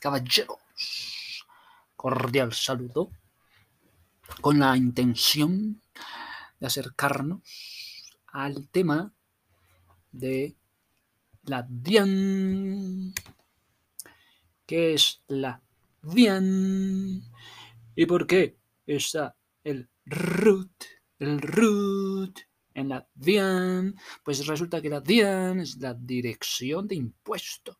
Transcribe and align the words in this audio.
Caballeros, 0.00 1.44
cordial 1.94 2.54
saludo 2.54 3.10
con 4.40 4.58
la 4.58 4.74
intención 4.74 5.82
de 6.58 6.66
acercarnos 6.66 7.42
al 8.28 8.66
tema 8.68 9.12
de 10.10 10.56
la 11.42 11.66
DIAN. 11.68 13.12
¿Qué 14.64 14.94
es 14.94 15.20
la 15.28 15.60
DIAN? 16.00 17.22
¿Y 17.94 18.06
por 18.06 18.26
qué 18.26 18.56
está 18.86 19.36
el 19.62 19.90
root? 20.06 20.72
El 21.18 21.42
root 21.42 22.40
en 22.72 22.88
la 22.88 23.06
DIAN, 23.14 23.94
pues 24.24 24.46
resulta 24.46 24.80
que 24.80 24.88
la 24.88 25.02
DIAN 25.02 25.60
es 25.60 25.76
la 25.76 25.92
dirección 25.92 26.88
de 26.88 26.94
impuestos. 26.94 27.76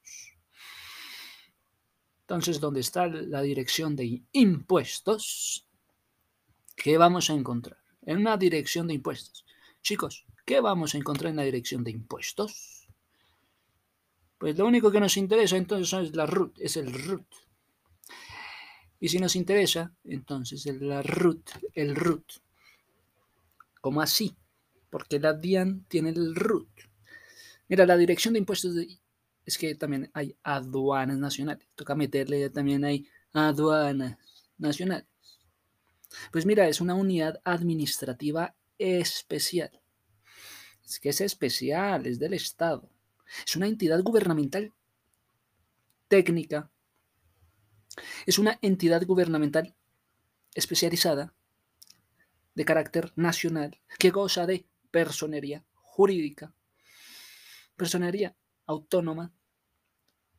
Entonces, 2.30 2.60
¿dónde 2.60 2.78
está 2.78 3.08
la 3.08 3.42
dirección 3.42 3.96
de 3.96 4.22
impuestos? 4.30 5.66
¿Qué 6.76 6.96
vamos 6.96 7.28
a 7.28 7.32
encontrar? 7.32 7.78
En 8.02 8.18
una 8.18 8.36
dirección 8.36 8.86
de 8.86 8.94
impuestos. 8.94 9.44
Chicos, 9.82 10.24
¿qué 10.46 10.60
vamos 10.60 10.94
a 10.94 10.98
encontrar 10.98 11.30
en 11.30 11.38
la 11.38 11.42
dirección 11.42 11.82
de 11.82 11.90
impuestos? 11.90 12.86
Pues 14.38 14.56
lo 14.56 14.64
único 14.64 14.92
que 14.92 15.00
nos 15.00 15.16
interesa 15.16 15.56
entonces 15.56 15.92
es 15.92 16.14
la 16.14 16.24
root, 16.24 16.56
es 16.60 16.76
el 16.76 16.92
root. 16.92 17.26
Y 19.00 19.08
si 19.08 19.18
nos 19.18 19.34
interesa, 19.34 19.92
entonces 20.04 20.64
la 20.80 21.02
root, 21.02 21.50
el 21.74 21.96
root. 21.96 22.34
¿Cómo 23.80 24.02
así? 24.02 24.36
Porque 24.88 25.18
la 25.18 25.32
DIAN 25.32 25.84
tiene 25.88 26.10
el 26.10 26.36
root. 26.36 26.68
Mira, 27.66 27.86
la 27.86 27.96
dirección 27.96 28.34
de 28.34 28.38
impuestos 28.38 28.76
de 28.76 28.99
es 29.50 29.58
que 29.58 29.74
también 29.74 30.08
hay 30.14 30.36
aduanas 30.44 31.18
nacionales. 31.18 31.66
Toca 31.74 31.96
meterle 31.96 32.50
también 32.50 32.84
hay 32.84 33.08
aduanas 33.32 34.16
nacionales. 34.58 35.08
Pues 36.30 36.46
mira, 36.46 36.68
es 36.68 36.80
una 36.80 36.94
unidad 36.94 37.40
administrativa 37.42 38.54
especial. 38.78 39.72
Es 40.84 41.00
que 41.00 41.08
es 41.08 41.20
especial, 41.20 42.06
es 42.06 42.20
del 42.20 42.34
Estado. 42.34 42.88
Es 43.44 43.56
una 43.56 43.66
entidad 43.66 44.00
gubernamental 44.04 44.72
técnica. 46.06 46.70
Es 48.24 48.38
una 48.38 48.56
entidad 48.62 49.04
gubernamental 49.04 49.74
especializada 50.54 51.34
de 52.54 52.64
carácter 52.64 53.12
nacional 53.16 53.80
que 53.98 54.10
goza 54.10 54.46
de 54.46 54.64
personería 54.92 55.64
jurídica, 55.74 56.54
personería 57.76 58.36
autónoma, 58.70 59.32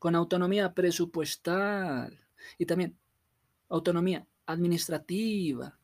con 0.01 0.15
autonomía 0.15 0.73
presupuestal 0.73 2.19
y 2.57 2.65
también 2.65 2.97
autonomía 3.69 4.25
administrativa. 4.47 5.77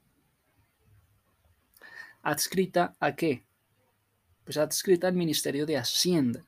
¿Adscrita 2.24 2.96
a 3.00 3.16
qué? 3.16 3.46
Pues 4.44 4.58
adscrita 4.58 5.08
al 5.08 5.14
Ministerio 5.14 5.68
de 5.68 5.78
Hacienda 5.78 6.44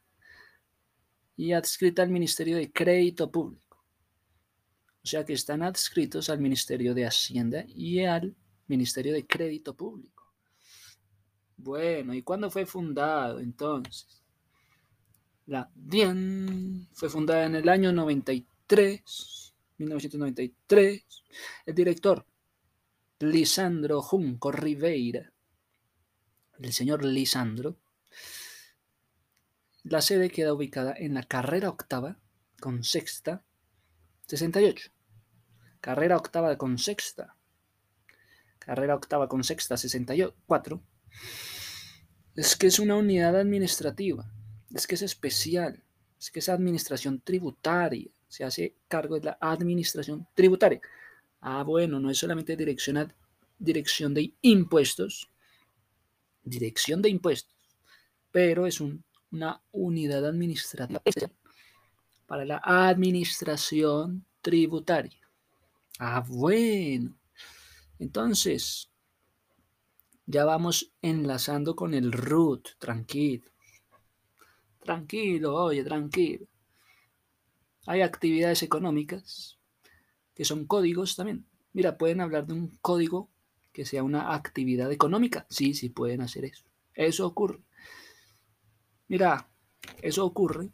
y 1.36 1.52
adscrita 1.52 2.02
al 2.02 2.10
Ministerio 2.10 2.58
de 2.58 2.72
Crédito 2.72 3.30
Público. 3.30 3.86
O 5.04 5.08
sea 5.08 5.24
que 5.24 5.34
están 5.34 5.62
adscritos 5.62 6.32
al 6.32 6.40
Ministerio 6.40 6.96
de 6.96 7.06
Hacienda 7.06 7.66
y 7.68 8.04
al 8.04 8.36
Ministerio 8.66 9.14
de 9.14 9.28
Crédito 9.28 9.76
Público. 9.76 10.34
Bueno, 11.56 12.16
¿y 12.16 12.24
cuándo 12.24 12.50
fue 12.50 12.66
fundado 12.66 13.40
entonces? 13.40 14.19
La 15.50 15.68
DIAN 15.74 16.90
fue 16.94 17.10
fundada 17.10 17.48
en 17.48 17.56
el 17.56 17.70
año 17.70 17.92
93, 17.92 19.52
1993. 19.80 21.04
El 21.66 21.74
director 21.74 22.24
Lisandro 23.18 24.00
Junco 24.04 24.52
Ribeira, 24.52 25.34
el 26.60 26.72
señor 26.72 27.04
Lisandro. 27.04 27.78
La 29.82 30.04
sede 30.04 30.30
queda 30.30 30.54
ubicada 30.54 30.94
en 30.96 31.16
la 31.16 31.24
carrera 31.24 31.70
octava 31.70 32.20
con 32.62 32.84
sexta 32.84 33.44
68. 34.28 34.92
Carrera 35.82 36.18
octava 36.18 36.60
con 36.60 36.78
sexta. 36.78 37.36
Carrera 38.60 38.94
octava 38.94 39.28
con 39.28 39.44
sexta 39.44 39.78
64. 39.78 40.80
Es 42.36 42.56
que 42.56 42.68
es 42.68 42.78
una 42.78 42.98
unidad 42.98 43.36
administrativa 43.36 44.32
es 44.74 44.88
que 44.88 44.96
es 44.96 45.02
especial, 45.02 45.84
es 46.20 46.32
que 46.32 46.40
es 46.40 46.50
administración 46.50 47.22
tributaria, 47.22 48.10
se 48.28 48.44
hace 48.44 48.76
cargo 48.88 49.16
de 49.16 49.26
la 49.26 49.38
administración 49.42 50.28
tributaria. 50.34 50.82
Ah, 51.42 51.64
bueno, 51.64 52.00
no 52.00 52.10
es 52.10 52.18
solamente 52.18 52.56
dirección, 52.56 53.14
dirección 53.58 54.14
de 54.14 54.34
impuestos, 54.42 55.30
dirección 56.44 57.02
de 57.02 57.10
impuestos, 57.10 57.56
pero 58.32 58.68
es 58.68 58.82
una 58.82 59.62
unidad 59.72 60.26
administrativa 60.26 61.32
para 62.28 62.46
la 62.46 62.62
administración 62.64 64.26
tributaria. 64.42 65.20
Ah, 65.98 66.24
bueno. 66.26 67.18
Entonces, 67.98 68.90
ya 70.26 70.46
vamos 70.46 70.94
enlazando 71.02 71.76
con 71.76 71.94
el 71.94 72.12
root, 72.12 72.78
tranquilo. 72.78 73.50
Tranquilo, 74.80 75.56
oye, 75.56 75.84
tranquilo. 75.84 76.48
Hay 77.86 78.02
actividades 78.02 78.64
económicas 78.64 79.58
que 80.34 80.46
son 80.46 80.66
códigos 80.66 81.16
también. 81.16 81.46
Mira, 81.74 81.98
pueden 81.98 82.22
hablar 82.22 82.46
de 82.48 82.54
un 82.54 82.78
código 82.82 83.30
que 83.74 83.86
sea 83.86 84.04
una 84.04 84.34
actividad 84.34 84.92
económica. 84.92 85.46
Sí, 85.50 85.74
sí 85.74 85.90
pueden 85.90 86.22
hacer 86.22 86.46
eso. 86.46 86.66
Eso 86.94 87.28
ocurre. 87.28 87.60
Mira, 89.08 89.50
eso 90.02 90.26
ocurre. 90.26 90.70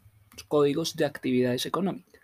Códigos 0.48 0.96
de 0.96 1.04
actividades 1.04 1.66
económicas. 1.66 2.22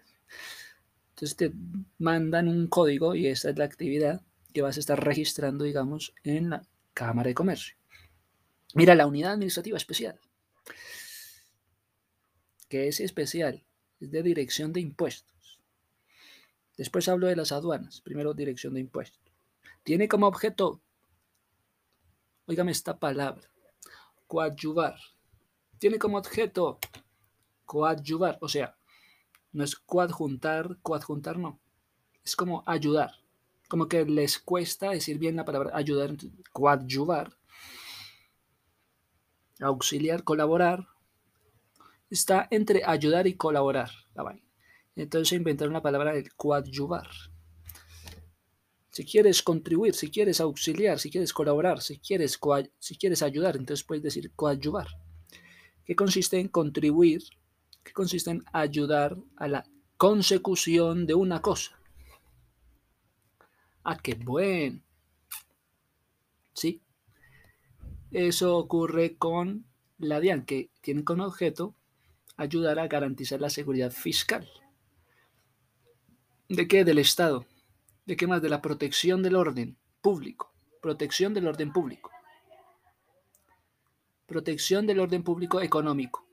Entonces 1.11 1.37
te 1.37 1.53
mandan 1.99 2.49
un 2.49 2.67
código 2.67 3.15
y 3.15 3.27
esta 3.27 3.51
es 3.51 3.59
la 3.59 3.65
actividad 3.65 4.23
que 4.53 4.63
vas 4.63 4.77
a 4.77 4.81
estar 4.81 5.03
registrando, 5.03 5.65
digamos, 5.65 6.15
en 6.23 6.51
la 6.51 6.67
Cámara 6.95 7.29
de 7.29 7.35
Comercio. 7.35 7.77
Mira, 8.75 8.95
la 8.95 9.07
unidad 9.07 9.33
administrativa 9.33 9.77
especial 9.77 10.21
que 12.73 12.89
es 12.89 13.01
especial, 13.01 13.63
es 14.01 14.11
de 14.11 14.23
dirección 14.23 14.73
de 14.73 14.81
impuestos. 14.81 15.61
Después 16.79 17.07
hablo 17.07 17.27
de 17.27 17.37
las 17.37 17.53
aduanas, 17.53 18.01
primero 18.01 18.33
dirección 18.33 18.73
de 18.73 18.81
impuestos. 18.81 19.21
Tiene 19.83 20.09
como 20.09 20.27
objeto, 20.27 20.81
oígame 22.47 22.73
esta 22.73 22.99
palabra, 22.99 23.47
coadyuvar. 24.27 24.97
Tiene 25.79 25.99
como 25.99 26.17
objeto 26.17 26.79
coadyuvar, 27.67 28.39
o 28.41 28.49
sea, 28.49 28.75
no 29.53 29.65
es 29.65 29.77
coadjuntar, 29.77 30.79
coadjuntar 30.81 31.37
no, 31.39 31.61
es 32.25 32.35
como 32.35 32.65
ayudar. 32.67 33.11
Como 33.69 33.87
que 33.87 34.07
les 34.07 34.39
cuesta 34.39 34.93
decir 34.93 35.19
bien 35.19 35.37
la 35.37 35.45
palabra 35.45 35.77
ayudar, 35.77 36.17
coadyuvar, 36.53 37.37
auxiliar, 39.61 40.25
colaborar, 40.25 40.89
está 42.13 42.47
entre 42.51 42.83
ayudar 42.85 43.27
y 43.27 43.35
colaborar. 43.35 43.91
La 44.15 44.39
Entonces 44.97 45.33
inventaron 45.33 45.73
la 45.73 45.83
palabra 45.83 46.13
del 46.13 46.35
coadyuvar. 46.35 47.09
Si 48.91 49.05
quieres 49.07 49.43
contribuir, 49.43 49.95
si 49.95 50.11
quieres 50.11 50.39
auxiliar, 50.41 50.99
si 50.99 51.11
quieres 51.11 51.33
colaborar, 51.33 51.81
si 51.81 51.99
quieres, 51.99 52.39
si 52.79 52.97
quieres 52.97 53.23
ayudar, 53.23 53.57
entonces 53.57 53.85
puedes 53.85 54.03
decir 54.03 54.31
coadyuvar. 54.37 54.89
¿Qué 55.87 55.97
consiste 55.97 56.39
en 56.39 56.49
contribuir? 56.49 57.23
¿Qué 57.83 57.93
consiste 57.93 58.31
en 58.31 58.45
ayudar 58.53 59.17
a 59.37 59.49
la 59.49 59.65
consecución 59.97 61.07
de 61.07 61.15
una 61.15 61.41
cosa? 61.41 61.79
Ah, 63.85 63.97
qué 63.97 64.15
bueno. 64.15 64.83
¿Sí? 66.53 66.83
Eso 68.11 68.59
ocurre 68.59 69.17
con 69.17 69.65
la 69.97 70.21
DIAN, 70.21 70.45
que 70.45 70.71
tiene 70.83 71.03
como 71.03 71.25
objeto 71.25 71.75
ayudar 72.37 72.79
a 72.79 72.89
garantizar 72.89 73.41
la 73.41 73.51
seguridad 73.51 73.91
fiscal. 73.91 74.49
¿De 76.49 76.69
qué? 76.69 76.85
Del 76.85 76.99
Estado. 76.99 77.47
¿De 78.07 78.17
qué 78.17 78.27
más? 78.27 78.43
De 78.43 78.49
la 78.49 78.63
protección 78.63 79.23
del 79.23 79.37
orden 79.37 79.77
público. 80.01 80.53
Protección 80.81 81.35
del 81.35 81.47
orden 81.47 81.73
público. 81.73 82.11
Protección 84.27 84.87
del 84.87 85.01
orden 85.01 85.23
público 85.23 85.61
económico. 85.61 86.27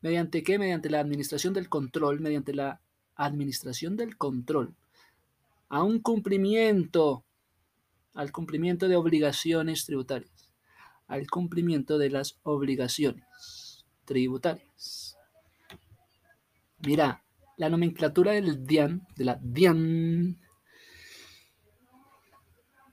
¿Mediante 0.00 0.42
qué? 0.42 0.58
Mediante 0.58 0.90
la 0.90 1.00
administración 1.00 1.54
del 1.54 1.68
control, 1.68 2.20
mediante 2.20 2.54
la 2.54 2.80
administración 3.14 3.96
del 3.96 4.16
control. 4.16 4.74
A 5.68 5.82
un 5.82 6.00
cumplimiento, 6.00 7.24
al 8.14 8.32
cumplimiento 8.32 8.88
de 8.88 8.96
obligaciones 8.96 9.86
tributarias, 9.86 10.50
al 11.06 11.28
cumplimiento 11.30 11.98
de 11.98 12.10
las 12.10 12.38
obligaciones 12.42 13.61
tributarias. 14.04 15.16
Mira, 16.84 17.22
la 17.56 17.68
nomenclatura 17.68 18.32
del 18.32 18.66
DIAN, 18.66 19.06
de 19.16 19.24
la 19.24 19.38
DIAN, 19.40 20.40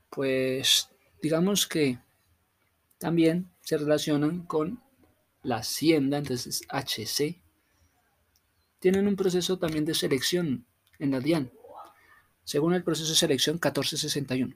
pues 0.10 0.90
digamos 1.22 1.66
que 1.68 2.00
también 2.98 3.52
se 3.62 3.78
relacionan 3.78 4.46
con 4.46 4.82
la 5.44 5.58
hacienda, 5.58 6.18
entonces 6.18 6.62
HC. 6.70 7.42
Tienen 8.80 9.08
un 9.08 9.16
proceso 9.16 9.58
también 9.58 9.86
de 9.86 9.94
selección 9.94 10.66
en 11.00 11.12
la 11.12 11.20
DIAN, 11.20 11.52
según 12.44 12.74
el 12.74 12.84
proceso 12.84 13.10
de 13.10 13.16
selección 13.16 13.56
1461. 13.56 14.56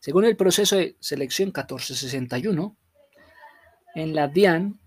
Según 0.00 0.24
el 0.24 0.36
proceso 0.36 0.76
de 0.76 0.96
selección 1.00 1.48
1461, 1.48 2.76
en 3.98 4.14
la 4.14 4.28
DIAN 4.28 4.78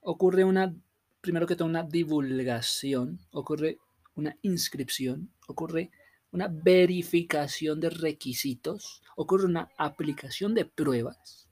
ocurre 0.00 0.42
una, 0.42 0.74
primero 1.20 1.46
que 1.46 1.54
todo, 1.54 1.68
una 1.68 1.84
divulgación, 1.84 3.20
ocurre 3.30 3.78
una 4.16 4.36
inscripción, 4.42 5.30
ocurre 5.46 5.92
una 6.32 6.48
verificación 6.48 7.78
de 7.78 7.90
requisitos, 7.90 9.00
ocurre 9.14 9.46
una 9.46 9.68
aplicación 9.78 10.54
de 10.54 10.64
pruebas, 10.64 11.48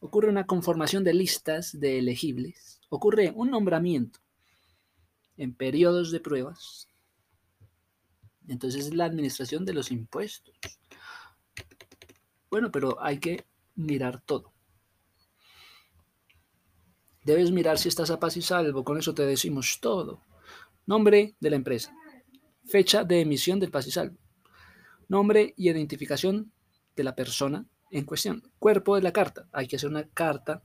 ocurre 0.00 0.28
una 0.28 0.46
conformación 0.46 1.04
de 1.04 1.14
listas 1.14 1.80
de 1.80 1.98
elegibles, 2.00 2.82
ocurre 2.90 3.32
un 3.34 3.50
nombramiento 3.50 4.20
en 5.38 5.54
periodos 5.54 6.12
de 6.12 6.20
pruebas. 6.20 6.86
Entonces 8.46 8.88
es 8.88 8.94
la 8.94 9.06
administración 9.06 9.64
de 9.64 9.72
los 9.72 9.90
impuestos. 9.90 10.54
Bueno, 12.50 12.70
pero 12.70 13.02
hay 13.02 13.18
que 13.18 13.46
mirar 13.74 14.20
todo. 14.20 14.53
Debes 17.24 17.50
mirar 17.50 17.78
si 17.78 17.88
estás 17.88 18.10
a 18.10 18.20
paz 18.20 18.36
y 18.36 18.42
salvo, 18.42 18.84
con 18.84 18.98
eso 18.98 19.14
te 19.14 19.24
decimos 19.24 19.78
todo. 19.80 20.20
Nombre 20.86 21.34
de 21.40 21.50
la 21.50 21.56
empresa, 21.56 21.96
fecha 22.66 23.04
de 23.04 23.20
emisión 23.20 23.58
del 23.58 23.70
paz 23.70 23.86
y 23.86 23.90
salvo, 23.90 24.18
nombre 25.08 25.54
y 25.56 25.70
identificación 25.70 26.52
de 26.94 27.04
la 27.04 27.14
persona 27.14 27.66
en 27.90 28.04
cuestión, 28.04 28.42
cuerpo 28.58 28.96
de 28.96 29.02
la 29.02 29.12
carta. 29.12 29.48
Hay 29.52 29.66
que 29.66 29.76
hacer 29.76 29.88
una 29.88 30.06
carta 30.08 30.62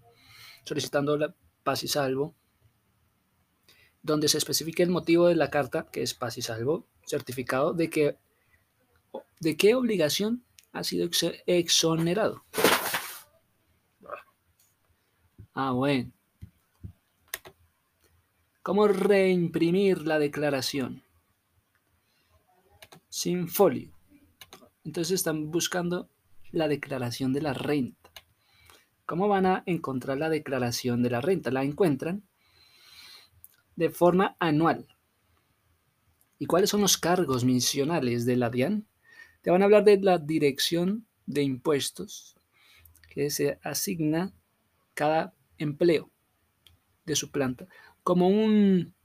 solicitando 0.66 1.18
la 1.18 1.34
paz 1.64 1.84
y 1.84 1.88
salvo, 1.88 2.36
donde 4.02 4.28
se 4.28 4.38
especifique 4.38 4.84
el 4.84 4.90
motivo 4.90 5.28
de 5.28 5.36
la 5.36 5.50
carta, 5.50 5.88
que 5.90 6.02
es 6.02 6.14
paz 6.14 6.38
y 6.38 6.42
salvo, 6.42 6.88
certificado 7.06 7.74
de 7.74 7.90
que 7.90 8.18
de 9.40 9.56
qué 9.56 9.76
obligación 9.76 10.44
ha 10.74 10.84
sido 10.84 11.10
exonerado. 11.46 12.44
Ah, 15.54 15.72
bueno. 15.72 16.12
¿Cómo 18.70 18.88
reimprimir 18.88 20.06
la 20.06 20.20
declaración? 20.20 21.02
Sin 23.10 23.48
folio. 23.48 23.98
Entonces 24.86 25.16
están 25.16 25.50
buscando 25.50 26.08
la 26.52 26.68
declaración 26.68 27.34
de 27.34 27.42
la 27.42 27.54
renta. 27.54 28.12
¿Cómo 29.08 29.28
van 29.28 29.48
a 29.48 29.64
encontrar 29.66 30.20
la 30.20 30.30
declaración 30.30 31.02
de 31.02 31.10
la 31.10 31.20
renta? 31.20 31.50
La 31.50 31.64
encuentran 31.64 32.22
de 33.76 33.90
forma 33.90 34.38
anual. 34.40 34.88
¿Y 36.38 36.46
cuáles 36.46 36.70
son 36.70 36.82
los 36.82 37.00
cargos 37.00 37.44
misionales 37.44 38.24
de 38.28 38.36
la 38.36 38.52
DIAN? 38.52 38.86
Te 39.42 39.50
van 39.50 39.64
a 39.64 39.66
hablar 39.66 39.84
de 39.84 40.00
la 40.00 40.20
dirección 40.20 41.08
de 41.26 41.42
impuestos 41.42 42.36
que 43.10 43.32
se 43.32 43.58
asigna 43.64 44.32
cada 44.94 45.34
empleo 45.58 46.12
de 47.08 47.16
su 47.16 47.32
planta 47.32 47.68
como, 48.10 48.28
un, 48.28 48.96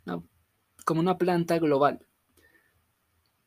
como 0.87 1.01
una 1.01 1.19
planta 1.19 1.59
global. 1.59 2.07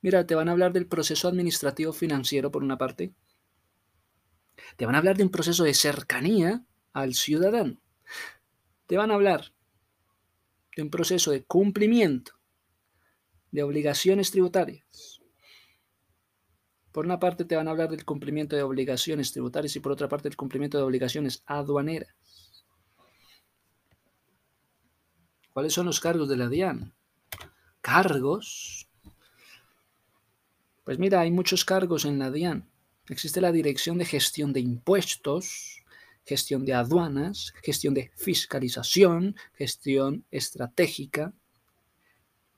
Mira, 0.04 0.28
te 0.28 0.36
van 0.36 0.50
a 0.50 0.52
hablar 0.52 0.72
del 0.72 0.86
proceso 0.86 1.28
administrativo 1.28 1.94
financiero 1.94 2.52
por 2.52 2.62
una 2.62 2.78
parte. 2.78 3.16
Te 4.76 4.86
van 4.86 4.94
a 4.94 5.00
hablar 5.00 5.18
de 5.18 5.24
un 5.24 5.32
proceso 5.32 5.64
de 5.64 5.74
cercanía 5.74 6.64
al 6.94 7.16
ciudadano. 7.16 7.82
Te 8.86 8.98
van 8.98 9.10
a 9.10 9.16
hablar 9.16 9.52
de 10.76 10.84
un 10.84 10.92
proceso 10.92 11.32
de 11.32 11.44
cumplimiento 11.44 12.34
de 13.50 13.64
obligaciones 13.64 14.30
tributarias. 14.30 15.24
Por 16.92 17.06
una 17.06 17.18
parte 17.18 17.46
te 17.46 17.56
van 17.56 17.68
a 17.68 17.72
hablar 17.72 17.90
del 17.90 18.06
cumplimiento 18.06 18.56
de 18.56 18.62
obligaciones 18.62 19.32
tributarias 19.32 19.76
y 19.76 19.80
por 19.80 19.92
otra 19.92 20.08
parte 20.08 20.30
del 20.30 20.38
cumplimiento 20.38 20.78
de 20.78 20.84
obligaciones 20.84 21.42
aduaneras. 21.48 22.17
¿Cuáles 25.58 25.74
son 25.74 25.88
los 25.88 26.00
cargos 26.00 26.30
de 26.30 26.38
la 26.38 26.50
DIAN? 26.50 26.94
¿Cargos? 27.82 28.88
Pues 30.84 31.00
mira, 31.00 31.22
hay 31.22 31.32
muchos 31.32 31.66
cargos 31.66 32.06
en 32.06 32.20
la 32.20 32.30
DIAN. 32.30 32.70
Existe 33.10 33.42
la 33.42 33.52
Dirección 33.52 33.98
de 33.98 34.06
Gestión 34.06 34.54
de 34.54 34.60
Impuestos, 34.60 35.84
gestión 36.28 36.64
de 36.64 36.76
aduanas, 36.76 37.56
gestión 37.64 37.96
de 37.96 38.12
fiscalización, 38.16 39.36
gestión 39.56 40.26
estratégica 40.30 41.34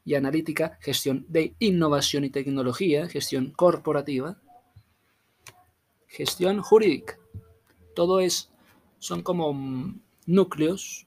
y 0.03 0.15
analítica, 0.15 0.77
gestión 0.81 1.25
de 1.29 1.55
innovación 1.59 2.25
y 2.25 2.31
tecnología, 2.31 3.07
gestión 3.07 3.51
corporativa, 3.51 4.41
gestión 6.05 6.61
jurídica. 6.61 7.17
Todo 7.95 8.19
es, 8.19 8.49
son 8.97 9.23
como 9.23 9.53
núcleos 10.25 11.05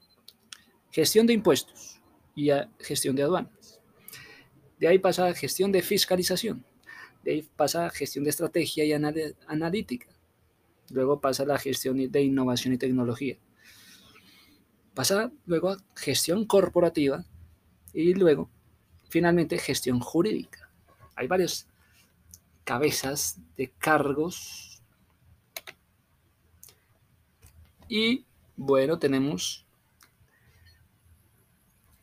gestión 0.93 1.25
de 1.25 1.33
impuestos 1.33 1.99
y 2.35 2.49
gestión 2.79 3.15
de 3.15 3.23
aduanas. 3.23 3.81
De 4.79 4.87
ahí 4.87 4.99
pasa 4.99 5.25
a 5.27 5.33
gestión 5.33 5.71
de 5.71 5.81
fiscalización. 5.81 6.63
De 7.23 7.31
ahí 7.31 7.49
pasa 7.55 7.87
a 7.87 7.89
gestión 7.89 8.23
de 8.23 8.29
estrategia 8.29 8.85
y 8.85 8.93
analítica. 8.93 10.07
Luego 10.91 11.19
pasa 11.19 11.43
a 11.43 11.45
la 11.47 11.57
gestión 11.57 12.11
de 12.11 12.21
innovación 12.21 12.75
y 12.75 12.77
tecnología. 12.77 13.37
Pasa 14.93 15.31
luego 15.47 15.71
a 15.71 15.77
gestión 15.95 16.45
corporativa 16.45 17.25
y 17.91 18.13
luego, 18.13 18.51
finalmente, 19.09 19.57
gestión 19.57 19.99
jurídica. 19.99 20.69
Hay 21.15 21.27
varias 21.27 21.67
cabezas 22.63 23.39
de 23.57 23.71
cargos. 23.79 24.83
Y 27.89 28.25
bueno, 28.55 28.99
tenemos 28.99 29.65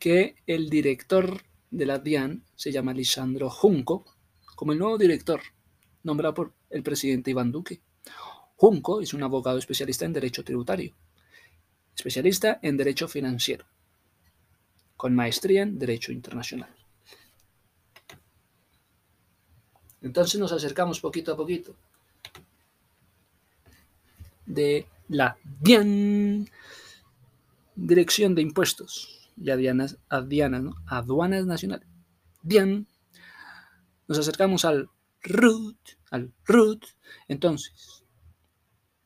que 0.01 0.35
el 0.47 0.71
director 0.71 1.43
de 1.69 1.85
la 1.85 1.99
DIAN 1.99 2.43
se 2.55 2.71
llama 2.71 2.91
Lisandro 2.91 3.51
Junco, 3.51 4.03
como 4.55 4.71
el 4.71 4.79
nuevo 4.79 4.97
director, 4.97 5.41
nombrado 6.01 6.33
por 6.33 6.53
el 6.71 6.81
presidente 6.81 7.29
Iván 7.29 7.51
Duque. 7.51 7.81
Junco 8.55 8.99
es 8.99 9.13
un 9.13 9.21
abogado 9.21 9.59
especialista 9.59 10.05
en 10.05 10.13
derecho 10.13 10.43
tributario, 10.43 10.95
especialista 11.95 12.59
en 12.63 12.77
derecho 12.77 13.07
financiero, 13.07 13.67
con 14.97 15.13
maestría 15.13 15.61
en 15.61 15.77
derecho 15.77 16.11
internacional. 16.11 16.75
Entonces 20.01 20.39
nos 20.39 20.51
acercamos 20.51 20.99
poquito 20.99 21.31
a 21.31 21.37
poquito 21.37 21.75
de 24.47 24.87
la 25.09 25.37
DIAN, 25.61 26.49
Dirección 27.75 28.33
de 28.33 28.41
Impuestos 28.41 29.20
y 29.37 29.49
aduanas, 29.49 29.97
aduanas 30.09 31.45
nacionales. 31.45 31.87
Bien, 32.41 32.87
nos 34.07 34.19
acercamos 34.19 34.65
al 34.65 34.89
RUT, 35.23 35.77
al 36.09 36.33
entonces 37.27 38.03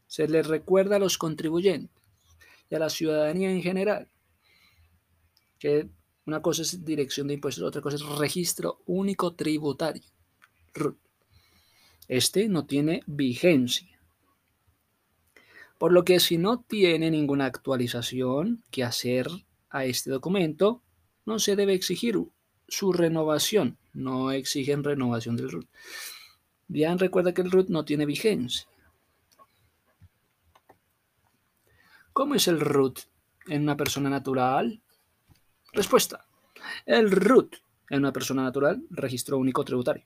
se 0.08 0.28
les 0.28 0.48
recuerda 0.48 0.96
a 0.96 1.00
los 1.00 1.18
contribuyentes 1.18 2.02
y 2.70 2.76
a 2.76 2.80
la 2.80 2.90
ciudadanía 2.90 3.52
en 3.52 3.62
general 3.62 4.10
que 5.60 5.90
una 6.26 6.42
cosa 6.42 6.62
es 6.62 6.86
dirección 6.86 7.28
de 7.28 7.34
impuestos, 7.34 7.64
otra 7.64 7.82
cosa 7.82 7.98
es 7.98 8.06
registro 8.18 8.82
único 8.86 9.36
tributario, 9.36 10.04
RUT. 10.74 10.98
Este 12.08 12.48
no 12.48 12.66
tiene 12.66 13.02
vigencia. 13.08 14.00
Por 15.78 15.92
lo 15.92 16.06
que 16.06 16.20
si 16.20 16.38
no 16.38 16.62
tiene 16.62 17.12
ninguna 17.12 17.46
actualización 17.46 18.64
que 18.72 18.84
hacer 18.84 19.28
a 19.76 19.84
este 19.84 20.10
documento, 20.10 20.82
no 21.26 21.38
se 21.38 21.58
debe 21.58 21.74
exigir 21.74 22.18
su 22.66 22.94
renovación. 22.94 23.78
No 23.94 24.32
exigen 24.32 24.86
renovación 24.86 25.36
del 25.36 25.52
RUT. 25.52 25.68
Bien, 26.70 26.98
recuerda 26.98 27.34
que 27.34 27.42
el 27.42 27.52
RUT 27.52 27.68
no 27.68 27.84
tiene 27.84 28.06
vigencia. 28.06 28.68
¿Cómo 32.14 32.36
es 32.36 32.48
el 32.48 32.62
RUT 32.62 33.00
en 33.48 33.64
una 33.64 33.76
persona 33.76 34.10
natural? 34.10 34.82
Respuesta. 35.74 36.26
El 36.86 37.12
RUT 37.12 37.58
en 37.90 38.00
una 38.00 38.14
persona 38.14 38.44
natural, 38.44 38.82
registro 38.90 39.38
único 39.38 39.66
tributario, 39.66 40.06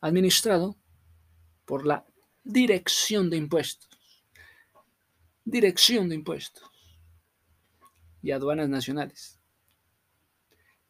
administrado 0.00 0.76
por 1.66 1.86
la 1.86 2.06
Dirección 2.42 3.28
de 3.28 3.36
Impuestos. 3.36 3.90
Dirección 5.44 6.08
de 6.08 6.14
Impuestos 6.14 6.71
y 8.22 8.30
aduanas 8.30 8.68
nacionales. 8.68 9.38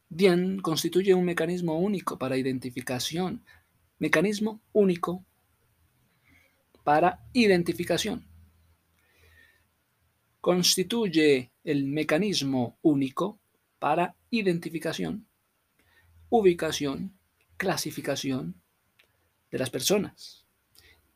DIAN 0.09 0.61
constituye 0.61 1.15
un 1.15 1.25
mecanismo 1.25 1.79
único 1.79 2.19
para 2.19 2.37
identificación, 2.37 3.45
mecanismo 3.99 4.61
único 4.73 5.25
para 6.85 7.25
identificación. 7.33 8.27
Constituye 10.43 11.51
el 11.65 11.87
mecanismo 11.87 12.77
único 12.83 13.39
para 13.79 14.17
identificación, 14.31 15.27
ubicación, 16.29 17.17
clasificación 17.57 18.61
de 19.51 19.59
las 19.59 19.71
personas, 19.71 20.45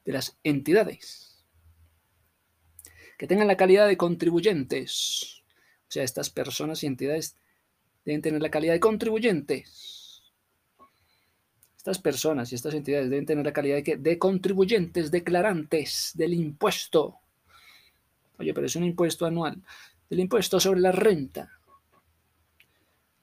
de 0.05 0.13
las 0.13 0.39
entidades, 0.43 1.45
que 3.19 3.27
tengan 3.27 3.49
la 3.49 3.57
calidad 3.57 3.89
de 3.89 3.97
contribuyentes 3.97 5.36
sea, 5.97 6.05
estas 6.05 6.31
personas 6.31 6.83
y 6.83 6.87
entidades 6.87 7.37
deben 8.05 8.23
tener 8.23 8.43
la 8.43 8.51
calidad 8.51 8.75
de 8.75 8.81
contribuyentes. 8.81 10.23
Estas 11.77 11.99
personas 11.99 12.53
y 12.53 12.55
estas 12.55 12.75
entidades 12.75 13.09
deben 13.09 13.27
tener 13.27 13.45
la 13.45 13.53
calidad 13.53 13.83
de, 13.83 13.97
de 13.97 14.19
contribuyentes, 14.19 15.11
declarantes 15.11 16.13
del 16.15 16.35
impuesto. 16.35 17.17
Oye, 18.39 18.53
pero 18.53 18.67
es 18.67 18.77
un 18.77 18.85
impuesto 18.85 19.25
anual, 19.25 19.63
del 20.11 20.21
impuesto 20.21 20.61
sobre 20.61 20.81
la 20.81 20.93
renta. 20.93 21.51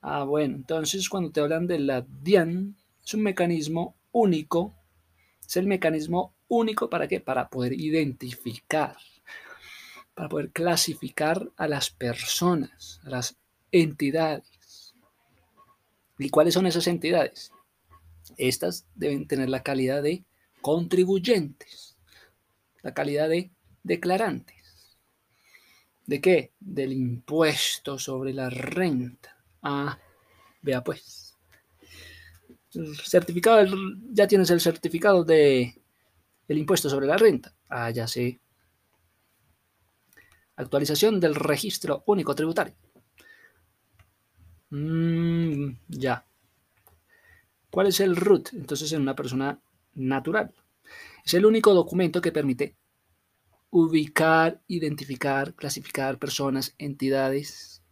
Ah, 0.00 0.24
bueno, 0.24 0.56
entonces 0.56 1.08
cuando 1.08 1.30
te 1.30 1.40
hablan 1.40 1.66
de 1.66 1.78
la 1.78 2.00
DIAN, 2.00 2.76
es 3.04 3.14
un 3.14 3.22
mecanismo 3.22 3.94
único, 4.12 4.74
es 5.46 5.56
el 5.56 5.66
mecanismo 5.66 6.34
único 6.48 6.90
para 6.90 7.06
qué? 7.06 7.20
Para 7.20 7.48
poder 7.48 7.74
identificar 7.74 8.96
para 10.14 10.28
poder 10.28 10.50
clasificar 10.50 11.50
a 11.56 11.68
las 11.68 11.90
personas, 11.90 13.00
a 13.04 13.10
las 13.10 13.36
entidades. 13.72 14.94
¿Y 16.18 16.30
cuáles 16.30 16.54
son 16.54 16.66
esas 16.66 16.86
entidades? 16.86 17.50
Estas 18.36 18.86
deben 18.94 19.26
tener 19.26 19.48
la 19.50 19.62
calidad 19.62 20.02
de 20.02 20.24
contribuyentes, 20.60 21.96
la 22.82 22.94
calidad 22.94 23.28
de 23.28 23.50
declarantes. 23.82 24.54
¿De 26.06 26.20
qué? 26.20 26.52
Del 26.60 26.92
impuesto 26.92 27.98
sobre 27.98 28.32
la 28.32 28.50
renta. 28.50 29.36
Ah, 29.62 29.98
vea 30.62 30.84
pues. 30.84 31.34
Certificado, 33.04 33.64
ya 34.10 34.26
tienes 34.26 34.50
el 34.50 34.60
certificado 34.60 35.24
de 35.24 35.80
el 36.48 36.58
impuesto 36.58 36.90
sobre 36.90 37.06
la 37.06 37.16
renta. 37.16 37.54
Ah, 37.68 37.90
ya 37.90 38.06
sé. 38.06 38.40
Actualización 40.56 41.20
del 41.20 41.34
registro 41.34 42.02
único 42.06 42.34
tributario. 42.34 42.74
Mm, 44.70 45.70
ya. 45.88 46.24
¿Cuál 47.70 47.88
es 47.88 48.00
el 48.00 48.16
root? 48.16 48.52
Entonces, 48.52 48.92
en 48.92 49.02
una 49.02 49.16
persona 49.16 49.60
natural. 49.94 50.54
Es 51.24 51.34
el 51.34 51.46
único 51.46 51.74
documento 51.74 52.20
que 52.20 52.32
permite 52.32 52.76
ubicar, 53.70 54.62
identificar, 54.68 55.54
clasificar 55.54 56.18
personas, 56.18 56.74
entidades, 56.78 57.82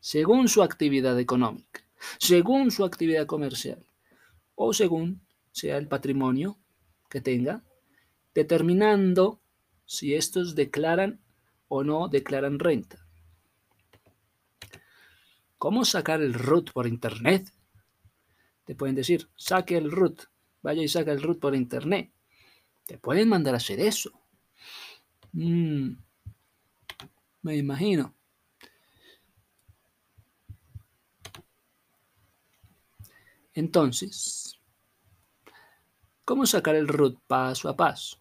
según 0.00 0.48
su 0.48 0.62
actividad 0.62 1.18
económica, 1.18 1.82
según 2.18 2.70
su 2.70 2.84
actividad 2.84 3.26
comercial 3.26 3.84
o 4.54 4.72
según 4.72 5.20
sea 5.52 5.76
el 5.76 5.86
patrimonio 5.86 6.58
que 7.08 7.20
tenga, 7.20 7.62
determinando 8.34 9.40
si 9.86 10.14
estos 10.14 10.54
declaran 10.54 11.20
o 11.68 11.84
no 11.84 12.08
declaran 12.08 12.58
renta. 12.58 13.06
¿Cómo 15.58 15.84
sacar 15.84 16.22
el 16.22 16.34
root 16.34 16.72
por 16.72 16.86
internet? 16.86 17.52
Te 18.64 18.74
pueden 18.74 18.94
decir, 18.94 19.28
saque 19.34 19.76
el 19.76 19.90
root, 19.90 20.22
vaya 20.62 20.82
y 20.82 20.88
saca 20.88 21.12
el 21.12 21.22
root 21.22 21.40
por 21.40 21.54
internet. 21.54 22.12
Te 22.86 22.98
pueden 22.98 23.28
mandar 23.28 23.54
a 23.54 23.58
hacer 23.58 23.80
eso. 23.80 24.10
Mm, 25.32 25.92
me 27.42 27.56
imagino. 27.56 28.14
Entonces, 33.52 34.60
¿cómo 36.24 36.46
sacar 36.46 36.76
el 36.76 36.86
root 36.86 37.18
paso 37.26 37.68
a 37.68 37.76
paso? 37.76 38.18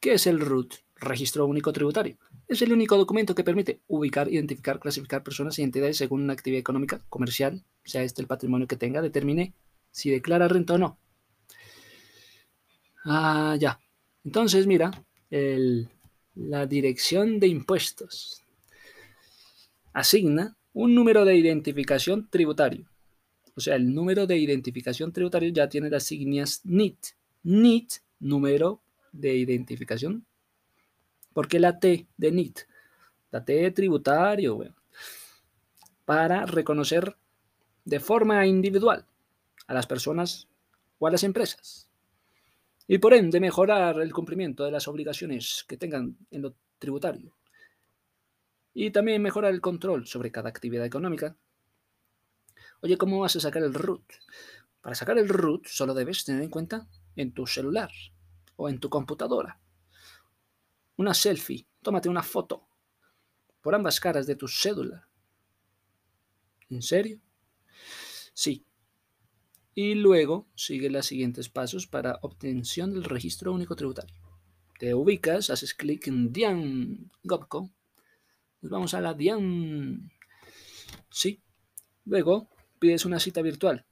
¿Qué 0.00 0.14
es 0.14 0.26
el 0.26 0.40
root? 0.40 0.76
registro 1.02 1.46
único 1.46 1.72
tributario. 1.72 2.16
Es 2.48 2.62
el 2.62 2.72
único 2.72 2.96
documento 2.96 3.34
que 3.34 3.44
permite 3.44 3.80
ubicar, 3.88 4.32
identificar, 4.32 4.78
clasificar 4.78 5.22
personas 5.22 5.58
y 5.58 5.62
entidades 5.62 5.96
según 5.96 6.22
una 6.22 6.32
actividad 6.32 6.60
económica, 6.60 7.00
comercial, 7.08 7.64
sea 7.84 8.02
este 8.02 8.22
el 8.22 8.28
patrimonio 8.28 8.66
que 8.66 8.76
tenga, 8.76 9.02
determine 9.02 9.54
si 9.90 10.10
declara 10.10 10.48
renta 10.48 10.74
o 10.74 10.78
no. 10.78 10.98
Ah, 13.04 13.56
ya. 13.58 13.80
Entonces, 14.24 14.66
mira, 14.66 14.90
la 16.34 16.66
dirección 16.66 17.40
de 17.40 17.48
impuestos 17.48 18.42
asigna 19.92 20.56
un 20.72 20.94
número 20.94 21.24
de 21.24 21.36
identificación 21.36 22.28
tributario. 22.30 22.86
O 23.54 23.60
sea, 23.60 23.76
el 23.76 23.92
número 23.94 24.26
de 24.26 24.38
identificación 24.38 25.12
tributario 25.12 25.50
ya 25.50 25.68
tiene 25.68 25.90
las 25.90 26.04
signias 26.04 26.62
NIT. 26.64 26.98
NIT, 27.42 27.94
número 28.20 28.80
de 29.12 29.34
identificación 29.34 30.24
porque 31.32 31.58
la 31.58 31.78
T 31.78 32.06
de 32.16 32.32
NIT? 32.32 32.60
La 33.30 33.44
T 33.44 33.70
tributario, 33.70 34.60
para 36.04 36.44
reconocer 36.46 37.16
de 37.84 38.00
forma 38.00 38.46
individual 38.46 39.06
a 39.66 39.74
las 39.74 39.86
personas 39.86 40.48
o 40.98 41.06
a 41.06 41.10
las 41.10 41.24
empresas. 41.24 41.88
Y 42.86 42.98
por 42.98 43.14
ende 43.14 43.40
mejorar 43.40 44.00
el 44.00 44.12
cumplimiento 44.12 44.64
de 44.64 44.70
las 44.70 44.88
obligaciones 44.88 45.64
que 45.66 45.76
tengan 45.76 46.16
en 46.30 46.42
lo 46.42 46.54
tributario. 46.78 47.34
Y 48.74 48.90
también 48.90 49.22
mejorar 49.22 49.52
el 49.52 49.60
control 49.60 50.06
sobre 50.06 50.30
cada 50.30 50.48
actividad 50.48 50.84
económica. 50.84 51.36
Oye, 52.80 52.98
¿cómo 52.98 53.20
vas 53.20 53.36
a 53.36 53.40
sacar 53.40 53.62
el 53.62 53.74
root? 53.74 54.02
Para 54.80 54.96
sacar 54.96 55.16
el 55.16 55.28
root 55.28 55.66
solo 55.66 55.94
debes 55.94 56.24
tener 56.24 56.42
en 56.42 56.50
cuenta 56.50 56.88
en 57.14 57.32
tu 57.32 57.46
celular 57.46 57.90
o 58.56 58.68
en 58.68 58.80
tu 58.80 58.90
computadora 58.90 59.61
una 61.02 61.14
selfie, 61.14 61.66
tómate 61.82 62.08
una 62.08 62.22
foto 62.22 62.68
por 63.62 63.74
ambas 63.74 64.00
caras 64.00 64.26
de 64.26 64.36
tu 64.36 64.48
cédula. 64.48 65.08
¿En 66.68 66.82
serio? 66.82 67.20
Sí. 68.34 68.66
Y 69.74 69.94
luego 69.94 70.48
sigue 70.54 70.90
los 70.90 71.06
siguientes 71.06 71.48
pasos 71.48 71.86
para 71.86 72.18
obtención 72.22 72.92
del 72.92 73.04
registro 73.04 73.52
único 73.52 73.76
tributario. 73.76 74.14
Te 74.78 74.94
ubicas, 74.94 75.48
haces 75.48 75.74
clic 75.74 76.08
en 76.08 76.32
Dian 76.32 77.10
Gopco. 77.22 77.70
Nos 78.60 78.70
vamos 78.70 78.94
a 78.94 79.00
la 79.00 79.14
Dian. 79.14 80.10
Sí. 81.10 81.40
Luego 82.04 82.48
pides 82.80 83.04
una 83.04 83.20
cita 83.20 83.42
virtual, 83.42 83.86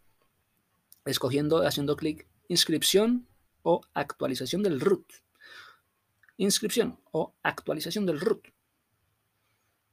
escogiendo, 1.05 1.65
haciendo 1.65 1.97
clic, 1.97 2.27
inscripción 2.49 3.29
o 3.63 3.83
actualización 3.95 4.65
del 4.65 4.81
root 4.81 5.07
inscripción 6.41 6.99
o 7.13 7.35
actualización 7.43 8.07
del 8.07 8.19
root. 8.19 8.49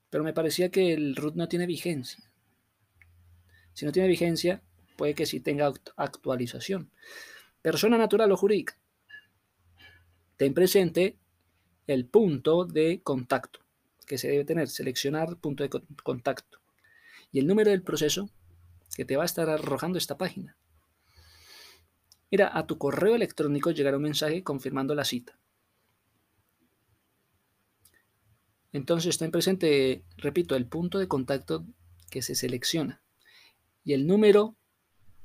Pero 0.09 0.23
me 0.23 0.33
parecía 0.33 0.69
que 0.69 0.93
el 0.93 1.15
root 1.15 1.35
no 1.35 1.49
tiene 1.49 1.65
vigencia. 1.65 2.31
Si 3.73 3.85
no 3.85 3.91
tiene 3.91 4.07
vigencia, 4.07 4.63
puede 4.95 5.13
que 5.13 5.25
sí 5.25 5.41
tenga 5.41 5.71
actualización. 5.97 6.89
Persona 7.61 7.97
natural 7.97 8.31
o 8.31 8.37
jurídica. 8.37 8.79
Ten 10.37 10.53
presente 10.53 11.17
el 11.85 12.05
punto 12.05 12.63
de 12.63 13.01
contacto 13.03 13.59
que 14.05 14.17
se 14.17 14.29
debe 14.29 14.45
tener. 14.45 14.69
Seleccionar 14.69 15.35
punto 15.37 15.63
de 15.63 15.69
contacto. 16.01 16.59
Y 17.29 17.39
el 17.39 17.47
número 17.47 17.71
del 17.71 17.83
proceso 17.83 18.29
que 18.95 19.03
te 19.03 19.17
va 19.17 19.23
a 19.23 19.25
estar 19.25 19.49
arrojando 19.49 19.97
esta 19.97 20.17
página. 20.17 20.55
Mira, 22.31 22.57
a 22.57 22.65
tu 22.65 22.77
correo 22.77 23.15
electrónico 23.15 23.71
llegará 23.71 23.97
un 23.97 24.03
mensaje 24.03 24.43
confirmando 24.43 24.95
la 24.95 25.03
cita. 25.03 25.37
Entonces 28.77 29.17
ten 29.17 29.31
presente, 29.31 30.03
repito, 30.17 30.55
el 30.55 30.67
punto 30.67 30.99
de 30.99 31.07
contacto 31.07 31.65
que 32.11 32.21
se 32.21 32.35
selecciona 32.35 33.01
y 33.83 33.93
el 33.93 34.05
número 34.05 34.55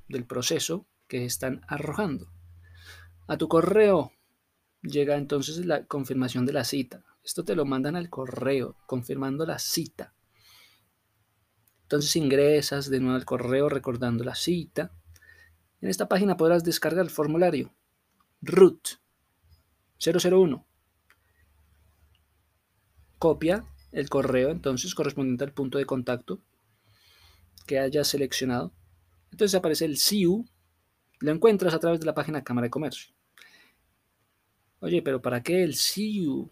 del 0.09 0.25
proceso 0.25 0.87
que 1.06 1.26
están 1.26 1.61
arrojando. 1.68 2.32
A 3.28 3.37
tu 3.37 3.49
correo 3.49 4.12
llega 4.80 5.18
entonces 5.18 5.66
la 5.66 5.85
confirmación 5.85 6.47
de 6.47 6.54
la 6.54 6.64
cita. 6.64 7.04
Esto 7.23 7.44
te 7.44 7.54
lo 7.54 7.66
mandan 7.66 7.94
al 7.94 8.09
correo, 8.09 8.75
confirmando 8.87 9.44
la 9.44 9.59
cita. 9.59 10.14
Entonces 11.82 12.16
ingresas 12.16 12.88
de 12.88 13.00
nuevo 13.00 13.16
al 13.16 13.26
correo 13.26 13.68
recordando 13.68 14.25
la 14.25 14.35
cita. 14.35 14.94
En 15.82 15.90
esta 15.90 16.09
página 16.09 16.38
podrás 16.38 16.64
descargar 16.64 17.04
el 17.04 17.11
formulario 17.11 17.75
RUT 18.40 18.88
001 19.99 20.71
copia 23.22 23.64
el 23.92 24.08
correo 24.08 24.50
entonces 24.50 24.96
correspondiente 24.96 25.44
al 25.44 25.52
punto 25.52 25.78
de 25.78 25.86
contacto 25.86 26.40
que 27.68 27.78
hayas 27.78 28.08
seleccionado. 28.08 28.72
Entonces 29.30 29.54
aparece 29.54 29.84
el 29.84 29.96
CIU, 29.96 30.44
lo 31.20 31.30
encuentras 31.30 31.72
a 31.72 31.78
través 31.78 32.00
de 32.00 32.06
la 32.06 32.14
página 32.14 32.42
Cámara 32.42 32.64
de 32.64 32.72
Comercio. 32.72 33.14
Oye, 34.80 35.02
pero 35.02 35.22
¿para 35.22 35.40
qué 35.40 35.62
el 35.62 35.76
CIU? 35.76 36.50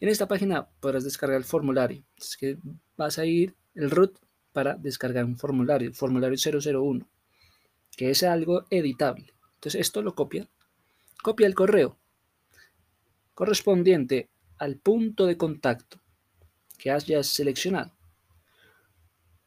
En 0.00 0.08
esta 0.08 0.26
página 0.26 0.66
podrás 0.80 1.04
descargar 1.04 1.36
el 1.36 1.44
formulario. 1.44 2.02
Es 2.16 2.38
que 2.38 2.56
vas 2.96 3.18
a 3.18 3.26
ir 3.26 3.54
el 3.74 3.90
root 3.90 4.18
para 4.54 4.74
descargar 4.74 5.26
un 5.26 5.36
formulario, 5.36 5.86
el 5.86 5.94
formulario 5.94 6.38
001, 6.38 7.06
que 7.94 8.08
es 8.08 8.22
algo 8.22 8.64
editable. 8.70 9.34
Entonces 9.56 9.82
esto 9.82 10.00
lo 10.00 10.14
copia, 10.14 10.48
copia 11.22 11.46
el 11.46 11.54
correo 11.54 11.98
correspondiente 13.34 14.30
al 14.56 14.76
punto 14.76 15.26
de 15.26 15.36
contacto 15.36 16.00
que 16.78 16.90
hayas 16.90 17.26
seleccionado. 17.26 17.92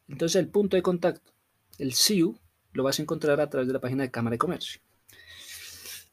Entonces 0.08 0.36
el 0.36 0.48
punto 0.48 0.76
de 0.76 0.82
contacto, 0.82 1.32
el 1.78 1.94
SIU, 1.94 2.38
lo 2.72 2.82
vas 2.84 2.98
a 2.98 3.02
encontrar 3.02 3.40
a 3.40 3.48
través 3.48 3.66
de 3.66 3.74
la 3.74 3.80
página 3.80 4.02
de 4.02 4.10
Cámara 4.10 4.34
de 4.34 4.38
Comercio. 4.38 4.80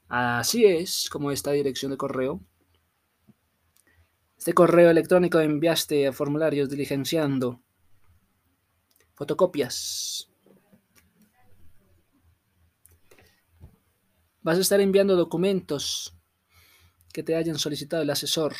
Así 0.08 0.66
es 0.66 1.10
como 1.10 1.32
esta 1.32 1.52
dirección 1.52 1.92
de 1.92 1.98
correo. 1.98 2.42
Este 4.38 4.54
correo 4.54 4.90
electrónico 4.90 5.40
enviaste 5.40 6.08
a 6.08 6.14
formularios 6.14 6.70
diligenciando 6.70 7.62
fotocopias. 9.16 10.30
Vas 14.42 14.58
a 14.58 14.62
estar 14.62 14.80
enviando 14.80 15.16
documentos 15.18 16.16
que 17.12 17.24
te 17.24 17.36
hayan 17.36 17.60
solicitado 17.60 18.04
el 18.04 18.10
asesor. 18.10 18.54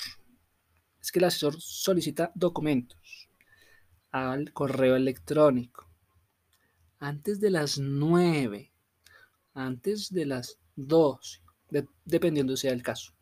Es 1.08 1.12
que 1.14 1.20
el 1.20 1.26
asesor 1.26 1.62
solicita 1.62 2.34
documentos 2.36 3.30
al 4.12 4.52
correo 4.52 4.98
electrónico 4.98 5.90
antes 7.00 7.40
de 7.40 7.50
las 7.50 7.80
9, 7.80 8.74
antes 9.54 10.12
de 10.12 10.26
las 10.26 10.60
12, 10.76 11.40
dependiendo 12.04 12.58
sea 12.58 12.74
el 12.74 12.84
caso. 12.84 13.14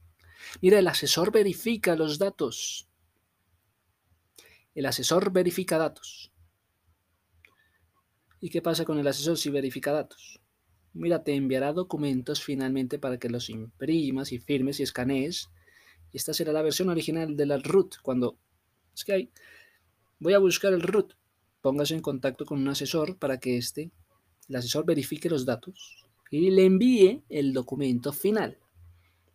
Mira, 0.63 0.79
el 0.79 0.87
asesor 0.87 1.31
verifica 1.31 1.95
los 1.95 2.17
datos. 2.17 2.89
El 4.73 4.87
asesor 4.87 5.31
verifica 5.31 5.77
datos. 5.77 6.31
¿Y 8.41 8.49
qué 8.49 8.63
pasa 8.63 8.83
con 8.83 8.97
el 8.97 9.07
asesor 9.07 9.37
si 9.37 9.51
verifica 9.51 9.91
datos? 9.91 10.41
Mira, 10.93 11.23
te 11.23 11.35
enviará 11.35 11.71
documentos 11.71 12.41
finalmente 12.41 12.97
para 12.97 13.19
que 13.19 13.29
los 13.29 13.51
imprimas 13.51 14.31
y 14.31 14.39
firmes 14.39 14.79
y 14.79 14.83
escanees. 14.83 15.51
Esta 16.15 16.33
será 16.33 16.53
la 16.53 16.61
versión 16.61 16.87
original 16.87 17.35
de 17.35 17.45
la 17.45 17.57
root. 17.57 17.97
Cuando 18.01 18.37
hay, 19.09 19.29
voy 20.17 20.33
a 20.33 20.39
buscar 20.39 20.71
el 20.71 20.81
root. 20.81 21.13
Póngase 21.61 21.93
en 21.93 22.01
contacto 22.01 22.45
con 22.45 22.61
un 22.61 22.69
asesor 22.69 23.17
para 23.17 23.37
que 23.37 23.57
este, 23.57 23.91
el 24.47 24.55
asesor 24.55 24.85
verifique 24.85 25.29
los 25.29 25.45
datos 25.45 26.05
y 26.31 26.51
le 26.51 26.63
envíe 26.63 27.23
el 27.27 27.51
documento 27.51 28.13
final 28.13 28.57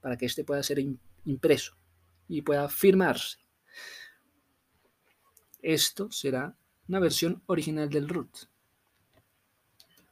para 0.00 0.16
que 0.16 0.24
este 0.24 0.42
pueda 0.42 0.62
ser 0.62 0.82
impreso 1.26 1.76
y 2.28 2.40
pueda 2.40 2.66
firmarse. 2.70 3.36
Esto 5.60 6.10
será 6.10 6.56
una 6.88 6.98
versión 6.98 7.42
original 7.44 7.90
del 7.90 8.08
root. 8.08 8.30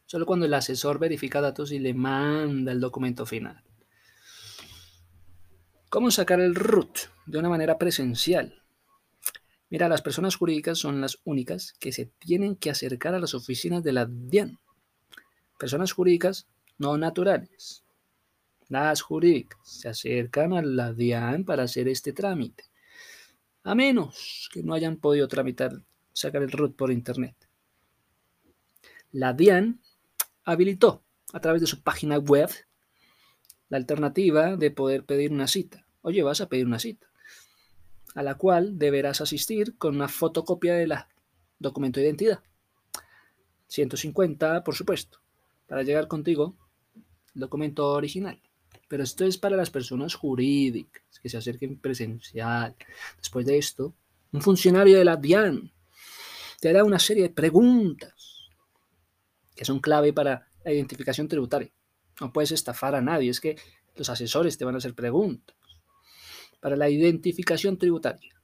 Solo 0.05 0.27
cuando 0.27 0.45
el 0.45 0.53
asesor 0.53 0.99
verifica 0.99 1.41
datos 1.41 1.73
y 1.73 1.79
le 1.79 1.95
manda 1.95 2.73
el 2.73 2.81
documento 2.81 3.25
final. 3.25 3.65
¿Cómo 5.91 6.11
sacar 6.11 6.39
el 6.41 6.55
root 6.55 6.99
de 7.25 7.39
una 7.39 7.49
manera 7.49 7.79
presencial? 7.79 8.63
Mira, 9.71 9.89
las 9.89 10.03
personas 10.03 10.37
jurídicas 10.37 10.77
son 10.77 11.01
las 11.01 11.19
únicas 11.25 11.73
que 11.81 11.93
se 11.93 12.13
tienen 12.19 12.57
que 12.57 12.69
acercar 12.69 13.15
a 13.15 13.19
las 13.19 13.33
oficinas 13.33 13.83
de 13.83 13.93
la 13.93 14.05
DIAN. 14.05 14.59
Personas 15.59 15.93
jurídicas 15.93 16.47
no 16.77 16.99
naturales. 16.99 17.85
Las 18.69 19.01
jurídicas 19.01 19.59
se 19.63 19.89
acercan 19.89 20.53
a 20.53 20.61
la 20.61 20.93
DIAN 20.93 21.45
para 21.47 21.63
hacer 21.63 21.89
este 21.89 22.13
trámite. 22.13 22.65
A 23.63 23.75
menos 23.75 24.51
que 24.53 24.63
no 24.63 24.75
hayan 24.75 24.99
podido 24.99 25.27
tramitar, 25.27 25.73
sacar 26.13 26.43
el 26.43 26.53
root 26.53 26.77
por 26.77 26.93
internet. 26.93 27.35
La 29.11 29.33
DIAN 29.33 29.81
habilitó 30.45 31.03
a 31.33 31.41
través 31.41 31.63
de 31.63 31.67
su 31.67 31.83
página 31.83 32.19
web 32.19 32.51
la 33.69 33.76
alternativa 33.76 34.57
de 34.57 34.71
poder 34.71 35.04
pedir 35.04 35.33
una 35.33 35.47
cita. 35.47 35.87
Oye, 36.02 36.23
vas 36.23 36.41
a 36.41 36.49
pedir 36.49 36.67
una 36.67 36.78
cita, 36.78 37.07
a 38.15 38.23
la 38.23 38.37
cual 38.37 38.78
deberás 38.78 39.21
asistir 39.21 39.76
con 39.76 39.97
una 39.97 40.09
fotocopia 40.09 40.75
de 40.75 40.87
la 40.87 41.09
documento 41.59 42.00
de 42.00 42.07
identidad. 42.07 42.41
150, 43.69 44.65
por 44.65 44.75
supuesto, 44.75 45.21
para 45.67 45.83
llegar 45.83 46.09
contigo 46.09 46.57
el 47.35 47.41
documento 47.41 47.89
original. 47.89 48.41
Pero 48.89 49.02
esto 49.02 49.25
es 49.25 49.37
para 49.37 49.57
las 49.57 49.71
personas 49.71 50.15
jurídicas 50.15 51.02
que 51.21 51.28
se 51.28 51.37
acerquen 51.37 51.78
presencial. 51.78 52.75
Después 53.19 53.45
de 53.45 53.59
esto, 53.59 53.95
un 54.33 54.41
funcionario 54.41 54.97
de 54.97 55.04
la 55.04 55.17
DIAN 55.17 55.71
te 56.61 56.71
hará 56.71 56.85
una 56.85 56.99
serie 56.99 57.25
de 57.25 57.31
preguntas 57.31 58.49
que 59.54 59.65
son 59.65 59.81
clave 59.81 60.13
para 60.13 60.49
la 60.65 60.73
identificación 60.73 61.28
tributaria. 61.28 61.71
No 62.21 62.33
puedes 62.33 62.52
estafar 62.52 62.95
a 62.95 63.00
nadie, 63.00 63.31
es 63.31 63.41
que 63.41 63.57
los 63.97 64.09
asesores 64.09 64.59
te 64.59 64.65
van 64.65 64.75
a 64.75 64.78
hacer 64.78 64.95
preguntas 64.95 65.57
para 66.61 66.76
la 66.76 66.89
identificación 66.89 67.78
tributaria. 67.78 68.35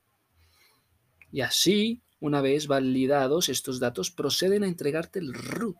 Y 1.33 1.41
así, 1.41 2.03
una 2.21 2.41
vez 2.41 2.67
validados 2.67 3.49
estos 3.49 3.81
datos, 3.81 4.11
proceden 4.11 4.63
a 4.63 4.69
entregarte 4.69 5.19
el 5.19 5.35
RUT. 5.35 5.77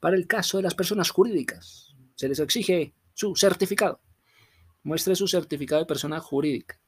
Para 0.00 0.16
el 0.16 0.26
caso 0.26 0.56
de 0.56 0.62
las 0.62 0.74
personas 0.74 1.10
jurídicas, 1.10 1.94
se 2.14 2.28
les 2.28 2.38
exige 2.38 2.94
su 3.12 3.36
certificado. 3.36 4.00
Muestre 4.82 5.16
su 5.16 5.28
certificado 5.28 5.82
de 5.82 5.86
persona 5.86 6.20
jurídica. 6.20 6.80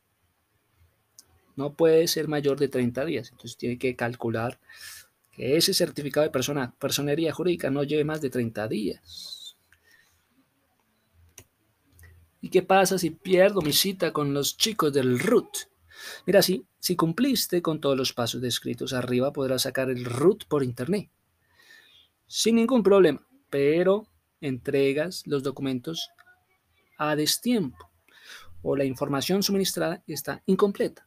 No 1.56 1.74
puede 1.74 2.06
ser 2.06 2.28
mayor 2.28 2.58
de 2.58 2.68
30 2.68 3.04
días, 3.04 3.30
entonces 3.30 3.56
tiene 3.56 3.78
que 3.78 3.96
calcular 3.96 4.60
que 5.32 5.56
ese 5.56 5.74
certificado 5.74 6.24
de 6.24 6.30
persona, 6.30 6.74
personería 6.78 7.32
jurídica 7.32 7.70
no 7.70 7.82
lleve 7.82 8.04
más 8.04 8.20
de 8.20 8.30
30 8.30 8.68
días. 8.68 9.37
¿Y 12.48 12.50
qué 12.50 12.62
pasa 12.62 12.96
si 12.96 13.10
pierdo 13.10 13.60
mi 13.60 13.74
cita 13.74 14.10
con 14.10 14.32
los 14.32 14.56
chicos 14.56 14.90
del 14.90 15.18
RUT? 15.18 15.54
Mira, 16.24 16.40
si, 16.40 16.64
si 16.78 16.96
cumpliste 16.96 17.60
con 17.60 17.78
todos 17.78 17.94
los 17.94 18.14
pasos 18.14 18.40
descritos 18.40 18.94
arriba, 18.94 19.34
podrás 19.34 19.64
sacar 19.64 19.90
el 19.90 20.02
RUT 20.06 20.46
por 20.46 20.64
internet. 20.64 21.10
Sin 22.26 22.54
ningún 22.54 22.82
problema, 22.82 23.20
pero 23.50 24.06
entregas 24.40 25.24
los 25.26 25.42
documentos 25.42 26.08
a 26.96 27.16
destiempo 27.16 27.90
o 28.62 28.76
la 28.76 28.86
información 28.86 29.42
suministrada 29.42 30.02
está 30.06 30.42
incompleta. 30.46 31.06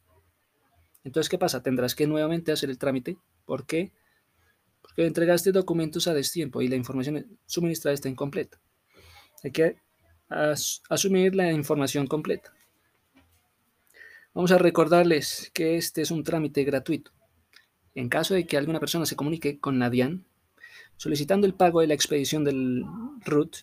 Entonces, 1.04 1.28
¿qué 1.28 1.40
pasa? 1.40 1.64
Tendrás 1.64 1.96
que 1.96 2.06
nuevamente 2.06 2.52
hacer 2.52 2.70
el 2.70 2.78
trámite 2.78 3.18
porque 3.46 3.94
porque 4.84 5.08
entregaste 5.08 5.52
documentos 5.52 6.08
a 6.08 6.14
destiempo 6.14 6.62
y 6.62 6.68
la 6.68 6.76
información 6.76 7.40
suministrada 7.48 7.96
está 7.96 8.10
incompleta. 8.10 8.62
Hay 9.44 9.50
que 9.50 9.82
asumir 10.90 11.36
la 11.36 11.52
información 11.52 12.08
completa. 12.08 12.54
Vamos 14.34 14.52
a 14.52 14.58
recordarles 14.58 15.52
que 15.54 15.76
este 15.76 16.02
es 16.02 16.12
un 16.12 16.24
trámite 16.24 16.64
gratuito. 16.64 17.12
En 17.96 18.08
caso 18.08 18.34
de 18.34 18.46
que 18.46 18.58
alguna 18.58 18.80
persona 18.80 19.06
se 19.06 19.16
comunique 19.16 19.60
con 19.60 19.78
la 19.80 19.90
DIAN 19.90 20.26
solicitando 20.96 21.48
el 21.48 21.56
pago 21.56 21.82
de 21.82 21.88
la 21.88 21.96
expedición 21.96 22.44
del 22.44 22.86
RUT, 23.26 23.58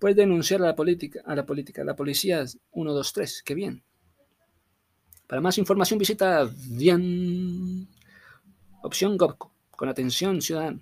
puede 0.00 0.16
denunciar 0.16 0.60
a 0.62 0.66
la 0.66 0.74
política, 0.76 1.22
a 1.24 1.34
la 1.34 1.46
política, 1.46 1.82
a 1.82 1.84
la 1.84 1.96
policía 1.96 2.44
123. 2.46 3.42
Qué 3.44 3.54
bien. 3.54 3.82
Para 5.26 5.40
más 5.40 5.56
información 5.58 5.98
visita 5.98 6.44
DIAN 6.46 7.88
opción 8.82 9.16
GOVCO 9.16 9.52
con 9.70 9.88
atención, 9.88 10.42
ciudadano. 10.42 10.80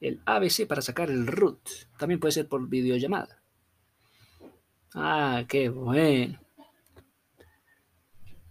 El 0.00 0.20
ABC 0.24 0.66
para 0.66 0.82
sacar 0.82 1.10
el 1.10 1.26
root. 1.26 1.60
También 1.98 2.20
puede 2.20 2.32
ser 2.32 2.48
por 2.48 2.68
videollamada. 2.68 3.42
Ah, 4.94 5.44
qué 5.48 5.68
bueno. 5.68 6.40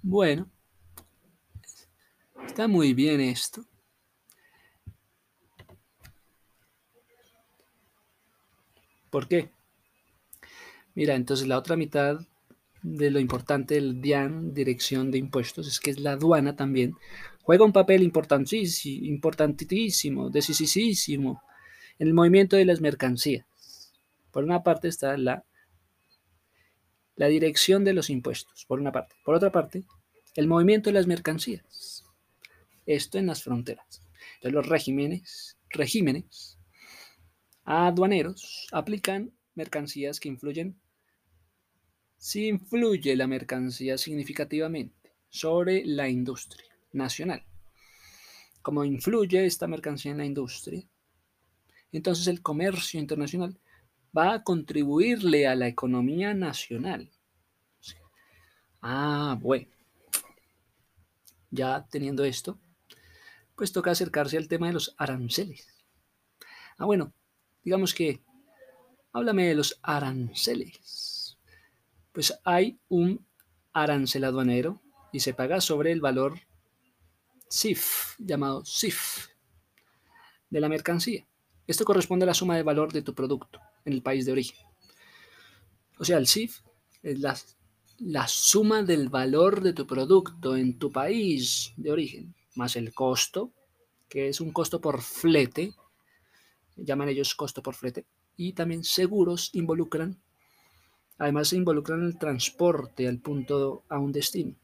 Bueno. 0.01 0.49
Está 2.45 2.67
muy 2.67 2.93
bien 2.93 3.21
esto. 3.21 3.65
¿Por 9.09 9.27
qué? 9.27 9.49
Mira, 10.95 11.15
entonces 11.15 11.47
la 11.47 11.57
otra 11.57 11.75
mitad 11.75 12.19
de 12.83 13.11
lo 13.11 13.19
importante 13.19 13.75
del 13.75 14.01
DIAN, 14.01 14.53
Dirección 14.53 15.11
de 15.11 15.17
Impuestos, 15.17 15.67
es 15.67 15.79
que 15.79 15.91
es 15.91 15.99
la 15.99 16.11
aduana 16.11 16.55
también, 16.55 16.95
juega 17.43 17.65
un 17.65 17.73
papel 17.73 18.03
importantísimo, 18.03 19.05
importantísimo, 19.05 20.29
decisísimo 20.29 21.41
en 21.99 22.07
el 22.07 22.13
movimiento 22.13 22.55
de 22.55 22.65
las 22.65 22.81
mercancías. 22.81 23.45
Por 24.31 24.43
una 24.43 24.63
parte 24.63 24.87
está 24.87 25.17
la, 25.17 25.43
la 27.15 27.27
dirección 27.27 27.83
de 27.83 27.93
los 27.93 28.09
impuestos, 28.09 28.65
por 28.65 28.79
una 28.79 28.91
parte. 28.91 29.15
Por 29.23 29.35
otra 29.35 29.51
parte, 29.51 29.83
el 30.35 30.47
movimiento 30.47 30.89
de 30.89 30.93
las 30.93 31.07
mercancías. 31.07 32.03
Esto 32.85 33.17
en 33.17 33.25
las 33.25 33.43
fronteras. 33.43 34.01
Entonces 34.35 34.53
los 34.53 34.67
regímenes, 34.67 35.57
regímenes 35.69 36.57
aduaneros 37.63 38.67
aplican 38.71 39.33
mercancías 39.55 40.19
que 40.19 40.29
influyen, 40.29 40.79
si 42.27 42.49
influye 42.49 43.15
la 43.15 43.25
mercancía 43.25 43.97
significativamente 43.97 45.13
sobre 45.29 45.85
la 45.85 46.09
industria 46.09 46.69
nacional. 46.91 47.41
Como 48.61 48.83
influye 48.83 49.45
esta 49.45 49.65
mercancía 49.65 50.11
en 50.11 50.17
la 50.17 50.25
industria, 50.25 50.83
entonces 51.93 52.27
el 52.27 52.41
comercio 52.41 52.99
internacional 52.99 53.57
va 54.15 54.33
a 54.33 54.43
contribuirle 54.43 55.47
a 55.47 55.55
la 55.55 55.69
economía 55.69 56.33
nacional. 56.33 57.09
Ah, 58.81 59.37
bueno. 59.39 59.69
Ya 61.49 61.87
teniendo 61.89 62.25
esto, 62.25 62.59
pues 63.55 63.71
toca 63.71 63.91
acercarse 63.91 64.35
al 64.35 64.49
tema 64.49 64.67
de 64.67 64.73
los 64.73 64.93
aranceles. 64.97 65.65
Ah, 66.77 66.83
bueno, 66.83 67.13
digamos 67.63 67.93
que 67.93 68.19
háblame 69.13 69.47
de 69.47 69.55
los 69.55 69.79
aranceles. 69.81 71.16
Pues 72.17 72.33
hay 72.45 72.79
un 72.89 73.23
arancel 73.73 74.23
aduanero 74.23 74.81
y 75.11 75.19
se 75.19 75.35
paga 75.35 75.61
sobre 75.61 75.91
el 75.91 76.01
valor 76.01 76.39
CIF, 77.47 78.15
llamado 78.17 78.63
CIF, 78.65 79.27
de 80.49 80.59
la 80.59 80.67
mercancía. 80.67 81.27
Esto 81.67 81.85
corresponde 81.85 82.23
a 82.23 82.25
la 82.25 82.33
suma 82.33 82.55
de 82.55 82.63
valor 82.63 82.91
de 82.91 83.03
tu 83.03 83.13
producto 83.13 83.61
en 83.85 83.93
el 83.93 84.01
país 84.01 84.25
de 84.25 84.31
origen. 84.31 84.57
O 85.99 86.05
sea, 86.05 86.17
el 86.17 86.25
CIF 86.25 86.61
es 87.03 87.19
la, 87.19 87.37
la 87.99 88.27
suma 88.27 88.81
del 88.81 89.09
valor 89.09 89.61
de 89.61 89.73
tu 89.73 89.85
producto 89.85 90.57
en 90.57 90.79
tu 90.79 90.91
país 90.91 91.71
de 91.77 91.91
origen, 91.91 92.33
más 92.55 92.77
el 92.77 92.95
costo, 92.95 93.53
que 94.09 94.29
es 94.29 94.41
un 94.41 94.51
costo 94.51 94.81
por 94.81 95.03
flete, 95.03 95.75
llaman 96.77 97.09
ellos 97.09 97.35
costo 97.35 97.61
por 97.61 97.75
flete, 97.75 98.07
y 98.35 98.53
también 98.53 98.83
seguros 98.83 99.51
involucran, 99.53 100.19
además 101.17 101.49
se 101.49 101.57
involucran 101.57 102.03
el 102.03 102.17
transporte 102.17 103.07
al 103.07 103.19
punto 103.19 103.83
a 103.89 103.99
un 103.99 104.11
destino. 104.11 104.55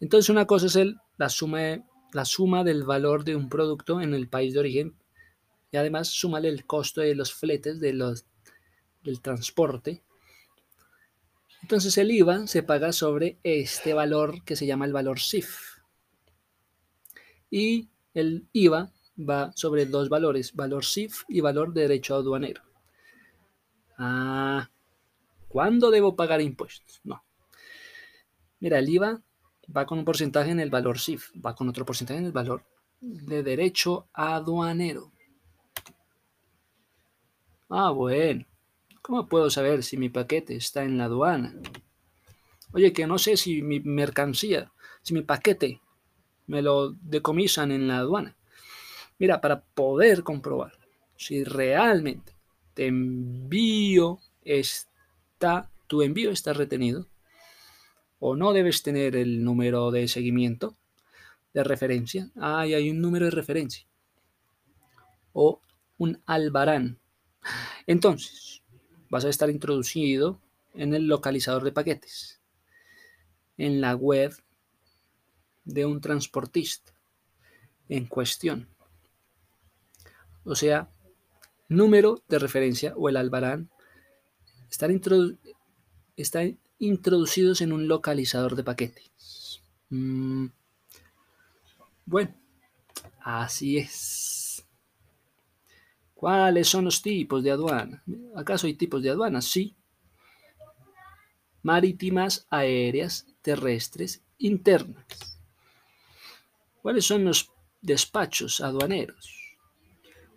Entonces 0.00 0.28
una 0.30 0.46
cosa 0.46 0.66
es 0.66 0.76
el, 0.76 0.96
la, 1.16 1.28
suma, 1.28 1.84
la 2.12 2.24
suma 2.24 2.64
del 2.64 2.84
valor 2.84 3.24
de 3.24 3.36
un 3.36 3.48
producto 3.48 4.00
en 4.00 4.14
el 4.14 4.28
país 4.28 4.54
de 4.54 4.60
origen 4.60 4.96
y 5.70 5.76
además 5.76 6.08
súmale 6.08 6.48
el 6.48 6.66
costo 6.66 7.00
de 7.00 7.14
los 7.14 7.32
fletes 7.32 7.80
de 7.80 7.92
los, 7.92 8.26
del 9.04 9.20
transporte. 9.20 10.02
Entonces 11.62 11.96
el 11.98 12.10
IVA 12.10 12.46
se 12.48 12.62
paga 12.62 12.92
sobre 12.92 13.38
este 13.44 13.94
valor 13.94 14.42
que 14.44 14.56
se 14.56 14.66
llama 14.66 14.84
el 14.84 14.92
valor 14.92 15.20
SIF. 15.20 15.78
Y 17.48 17.88
el 18.14 18.48
IVA 18.52 18.92
va 19.16 19.52
sobre 19.54 19.86
dos 19.86 20.08
valores, 20.08 20.54
valor 20.54 20.84
SIF 20.84 21.22
y 21.28 21.40
valor 21.40 21.72
de 21.72 21.82
derecho 21.82 22.16
aduanero. 22.16 22.71
Ah, 24.04 24.68
¿cuándo 25.46 25.92
debo 25.92 26.16
pagar 26.16 26.40
impuestos? 26.40 27.00
No. 27.04 27.22
Mira, 28.58 28.80
el 28.80 28.88
IVA 28.88 29.22
va 29.74 29.86
con 29.86 30.00
un 30.00 30.04
porcentaje 30.04 30.50
en 30.50 30.58
el 30.58 30.70
valor 30.70 30.98
SIF, 30.98 31.30
va 31.34 31.54
con 31.54 31.68
otro 31.68 31.84
porcentaje 31.84 32.18
en 32.18 32.26
el 32.26 32.32
valor 32.32 32.64
de 33.00 33.44
derecho 33.44 34.08
aduanero. 34.12 35.12
Ah, 37.68 37.92
bueno. 37.92 38.44
¿Cómo 39.02 39.28
puedo 39.28 39.50
saber 39.50 39.84
si 39.84 39.96
mi 39.96 40.08
paquete 40.08 40.56
está 40.56 40.82
en 40.82 40.98
la 40.98 41.04
aduana? 41.04 41.54
Oye, 42.72 42.92
que 42.92 43.06
no 43.06 43.18
sé 43.18 43.36
si 43.36 43.62
mi 43.62 43.78
mercancía, 43.78 44.72
si 45.02 45.14
mi 45.14 45.22
paquete 45.22 45.80
me 46.48 46.60
lo 46.60 46.90
decomisan 46.90 47.70
en 47.70 47.86
la 47.86 47.98
aduana. 47.98 48.36
Mira, 49.20 49.40
para 49.40 49.60
poder 49.60 50.24
comprobar 50.24 50.72
si 51.16 51.44
realmente 51.44 52.31
te 52.74 52.86
envío 52.86 54.20
está, 54.42 55.70
tu 55.86 56.02
envío 56.02 56.30
está 56.30 56.52
retenido 56.52 57.06
o 58.18 58.36
no 58.36 58.52
debes 58.52 58.82
tener 58.82 59.16
el 59.16 59.44
número 59.44 59.90
de 59.90 60.08
seguimiento 60.08 60.76
de 61.54 61.64
referencia. 61.64 62.30
Ah, 62.36 62.60
hay 62.60 62.88
un 62.88 63.00
número 63.00 63.26
de 63.26 63.32
referencia. 63.32 63.86
O 65.32 65.60
un 65.98 66.22
albarán 66.26 66.98
entonces, 67.86 68.62
vas 69.08 69.24
a 69.24 69.28
estar 69.28 69.50
introducido 69.50 70.40
en 70.74 70.94
el 70.94 71.06
localizador 71.06 71.64
de 71.64 71.72
paquetes, 71.72 72.40
en 73.56 73.80
la 73.80 73.94
web 73.94 74.34
de 75.64 75.86
un 75.86 76.00
transportista 76.00 76.92
en 77.88 78.06
cuestión. 78.06 78.68
O 80.44 80.54
sea, 80.54 80.90
número 81.76 82.22
de 82.28 82.38
referencia 82.38 82.94
o 82.96 83.08
el 83.08 83.16
albarán 83.16 83.70
están, 84.70 86.58
introducidos 86.78 87.60
en 87.60 87.72
un 87.72 87.88
localizador 87.88 88.56
de 88.56 88.64
paquetes. 88.64 89.60
Mm, 89.90 90.46
bueno, 92.06 92.34
así 93.20 93.78
es. 93.78 94.64
¿Cuáles 96.14 96.68
son 96.68 96.84
los 96.84 97.02
tipos 97.02 97.42
de 97.42 97.50
aduana? 97.50 98.02
¿Acaso 98.36 98.66
hay 98.66 98.74
tipos 98.74 99.02
de 99.02 99.10
aduana? 99.10 99.42
Sí. 99.42 99.74
Marítimas, 101.62 102.46
aéreas, 102.48 103.26
terrestres, 103.42 104.22
internas. 104.38 105.04
¿Cuáles 106.80 107.06
son 107.06 107.24
los 107.24 107.50
despachos 107.80 108.60
aduaneros? 108.60 109.41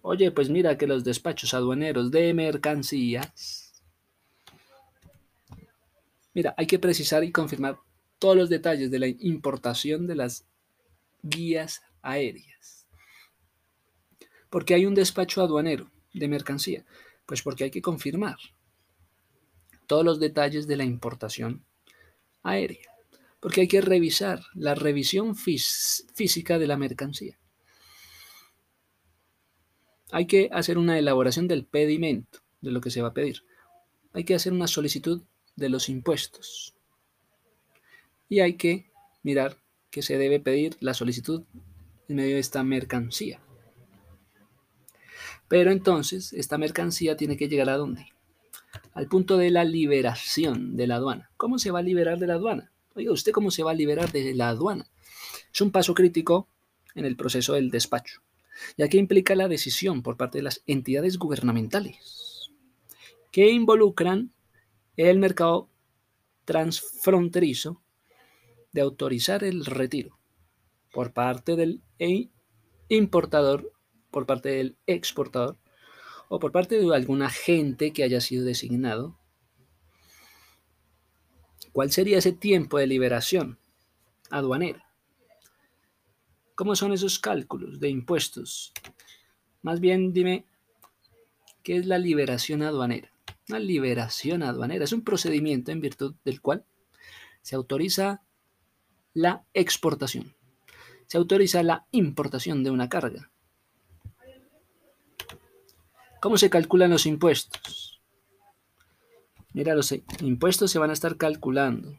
Oye, 0.08 0.30
pues 0.30 0.52
mira 0.52 0.78
que 0.78 0.86
los 0.86 1.04
despachos 1.04 1.56
aduaneros 1.56 2.12
de 2.12 2.32
mercancías. 2.36 3.74
Mira, 6.36 6.54
hay 6.58 6.68
que 6.68 6.78
precisar 6.78 7.24
y 7.24 7.32
confirmar 7.32 7.80
todos 8.20 8.38
los 8.38 8.48
detalles 8.48 8.92
de 8.92 9.00
la 9.00 9.08
importación 9.08 10.06
de 10.06 10.14
las 10.14 10.46
guías 11.24 11.82
aéreas. 12.04 12.86
¿Por 14.52 14.64
qué 14.64 14.76
hay 14.76 14.86
un 14.86 14.94
despacho 14.94 15.42
aduanero 15.42 15.90
de 16.14 16.28
mercancía? 16.28 16.86
Pues 17.26 17.42
porque 17.42 17.64
hay 17.64 17.72
que 17.72 17.82
confirmar 17.82 18.38
todos 19.88 20.06
los 20.06 20.20
detalles 20.20 20.68
de 20.68 20.78
la 20.78 20.84
importación 20.84 21.66
aérea. 22.44 22.92
Porque 23.40 23.62
hay 23.62 23.68
que 23.68 23.82
revisar 23.82 24.44
la 24.54 24.76
revisión 24.76 25.36
física 25.36 26.60
de 26.60 26.68
la 26.68 26.78
mercancía. 26.78 27.40
Hay 30.12 30.28
que 30.28 30.50
hacer 30.52 30.78
una 30.78 30.98
elaboración 30.98 31.48
del 31.48 31.66
pedimento 31.66 32.40
de 32.62 32.72
lo 32.72 32.82
que 32.82 32.92
se 32.92 33.02
va 33.02 33.10
a 33.10 33.14
pedir. 33.14 33.44
Hay 34.14 34.24
que 34.24 34.36
hacer 34.36 34.54
una 34.54 34.68
solicitud 34.68 35.24
de 35.56 35.70
los 35.70 35.90
impuestos. 35.90 36.76
Y 38.30 38.40
hay 38.40 38.54
que 38.54 38.92
mirar 39.24 39.58
que 39.90 40.02
se 40.02 40.18
debe 40.18 40.40
pedir 40.40 40.78
la 40.80 40.94
solicitud 40.94 41.44
en 42.08 42.16
medio 42.16 42.36
de 42.36 42.42
esta 42.42 42.64
mercancía. 42.64 43.40
Pero 45.48 45.72
entonces, 45.72 46.34
esta 46.34 46.58
mercancía 46.58 47.16
tiene 47.18 47.38
que 47.38 47.48
llegar 47.48 47.70
a 47.70 47.78
dónde? 47.78 48.08
Al 48.94 49.08
punto 49.08 49.38
de 49.38 49.52
la 49.52 49.64
liberación 49.64 50.76
de 50.76 50.88
la 50.88 50.96
aduana. 50.96 51.30
¿Cómo 51.38 51.60
se 51.60 51.72
va 51.72 51.80
a 51.80 51.84
liberar 51.84 52.20
de 52.20 52.28
la 52.28 52.36
aduana? 52.36 52.72
Oiga, 52.96 53.12
¿usted 53.12 53.32
cómo 53.32 53.52
se 53.52 53.64
va 53.64 53.72
a 53.72 53.76
liberar 53.76 54.12
de 54.12 54.34
la 54.34 54.50
aduana? 54.50 54.90
Es 55.54 55.62
un 55.62 55.72
paso 55.72 55.94
crítico 55.94 56.48
en 56.96 57.06
el 57.06 57.16
proceso 57.16 57.54
del 57.54 57.70
despacho, 57.70 58.22
ya 58.78 58.88
que 58.88 58.98
implica 58.98 59.36
la 59.36 59.48
decisión 59.48 60.04
por 60.04 60.18
parte 60.18 60.40
de 60.40 60.44
las 60.44 60.64
entidades 60.66 61.18
gubernamentales 61.18 62.52
que 63.32 63.50
involucran 63.50 64.32
el 64.96 65.20
mercado 65.20 65.70
transfronterizo 66.46 67.82
de 68.72 68.82
autorizar 68.82 69.44
el 69.44 69.66
retiro 69.66 70.20
por 70.92 71.12
parte 71.12 71.56
del 71.56 71.82
importador 72.88 73.74
por 74.16 74.26
parte 74.26 74.48
del 74.48 74.78
exportador 74.88 75.58
o 76.30 76.40
por 76.40 76.54
parte 76.54 76.80
de 76.80 76.96
algún 76.96 77.22
agente 77.22 77.92
que 77.92 78.04
haya 78.04 78.22
sido 78.22 78.46
designado. 78.46 79.20
¿Cuál 81.74 81.92
sería 81.92 82.20
ese 82.20 82.32
tiempo 82.32 82.78
de 82.78 82.88
liberación 82.88 83.60
aduanera? 84.30 84.85
¿Cómo 86.56 86.76
son 86.76 86.94
esos 86.94 87.20
cálculos 87.20 87.80
de 87.80 87.90
impuestos? 87.90 88.72
Más 89.62 89.80
bien 89.80 90.14
dime, 90.14 90.46
¿qué 91.64 91.78
es 91.78 91.86
la 91.86 91.98
liberación 91.98 92.64
aduanera? 92.64 93.12
Una 93.50 93.60
liberación 93.60 94.42
aduanera 94.42 94.86
es 94.86 94.94
un 94.94 95.04
procedimiento 95.04 95.72
en 95.72 95.82
virtud 95.82 96.16
del 96.24 96.42
cual 96.42 96.66
se 97.42 97.56
autoriza 97.56 98.24
la 99.14 99.44
exportación, 99.54 100.34
se 101.08 101.18
autoriza 101.18 101.62
la 101.62 101.86
importación 101.92 102.64
de 102.64 102.72
una 102.72 102.90
carga, 102.90 103.30
¿Cómo 106.26 106.40
se 106.40 106.50
calculan 106.50 106.90
los 106.90 107.06
impuestos? 107.06 108.02
Mira, 109.54 109.76
los 109.76 109.92
impuestos 110.22 110.72
se 110.72 110.80
van 110.80 110.90
a 110.90 110.94
estar 110.94 111.18
calculando. 111.18 111.96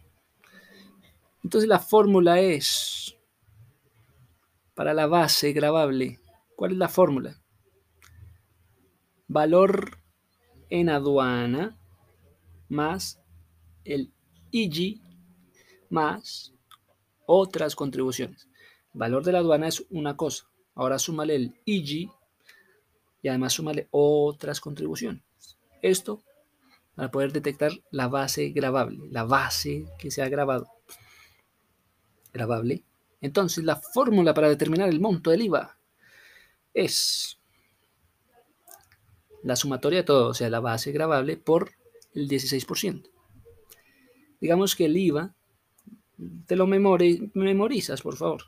Entonces 1.44 1.68
la 1.68 1.78
fórmula 1.78 2.40
es 2.40 3.15
para 4.76 4.94
la 4.94 5.08
base 5.08 5.52
grabable. 5.52 6.20
¿Cuál 6.54 6.72
es 6.72 6.78
la 6.78 6.88
fórmula? 6.88 7.42
Valor 9.26 9.98
en 10.70 10.88
aduana 10.90 11.76
más 12.68 13.20
el 13.84 14.12
IG 14.50 15.00
más 15.88 16.52
otras 17.26 17.74
contribuciones. 17.74 18.48
valor 18.92 19.24
de 19.24 19.32
la 19.32 19.38
aduana 19.38 19.68
es 19.68 19.84
una 19.90 20.16
cosa. 20.16 20.48
Ahora 20.74 20.98
súmale 20.98 21.34
el 21.34 21.54
IG 21.64 22.10
y 23.22 23.28
además 23.28 23.54
súmale 23.54 23.88
otras 23.90 24.60
contribuciones. 24.60 25.22
Esto 25.82 26.22
para 26.94 27.10
poder 27.10 27.32
detectar 27.32 27.72
la 27.90 28.08
base 28.08 28.50
grabable, 28.50 29.08
la 29.10 29.24
base 29.24 29.86
que 29.98 30.10
se 30.10 30.22
ha 30.22 30.28
grabado. 30.28 30.68
Grabable. 32.32 32.84
Entonces, 33.26 33.64
la 33.64 33.76
fórmula 33.76 34.34
para 34.34 34.48
determinar 34.48 34.88
el 34.88 35.00
monto 35.00 35.30
del 35.30 35.42
IVA 35.42 35.78
es 36.74 37.38
la 39.42 39.56
sumatoria 39.56 40.00
de 40.00 40.04
todo, 40.04 40.28
o 40.28 40.34
sea, 40.34 40.50
la 40.50 40.60
base 40.60 40.92
grabable 40.92 41.36
por 41.36 41.70
el 42.14 42.28
16%. 42.28 43.10
Digamos 44.40 44.74
que 44.74 44.86
el 44.86 44.96
IVA, 44.96 45.34
te 46.46 46.56
lo 46.56 46.66
memorizas, 46.66 48.02
por 48.02 48.16
favor. 48.16 48.42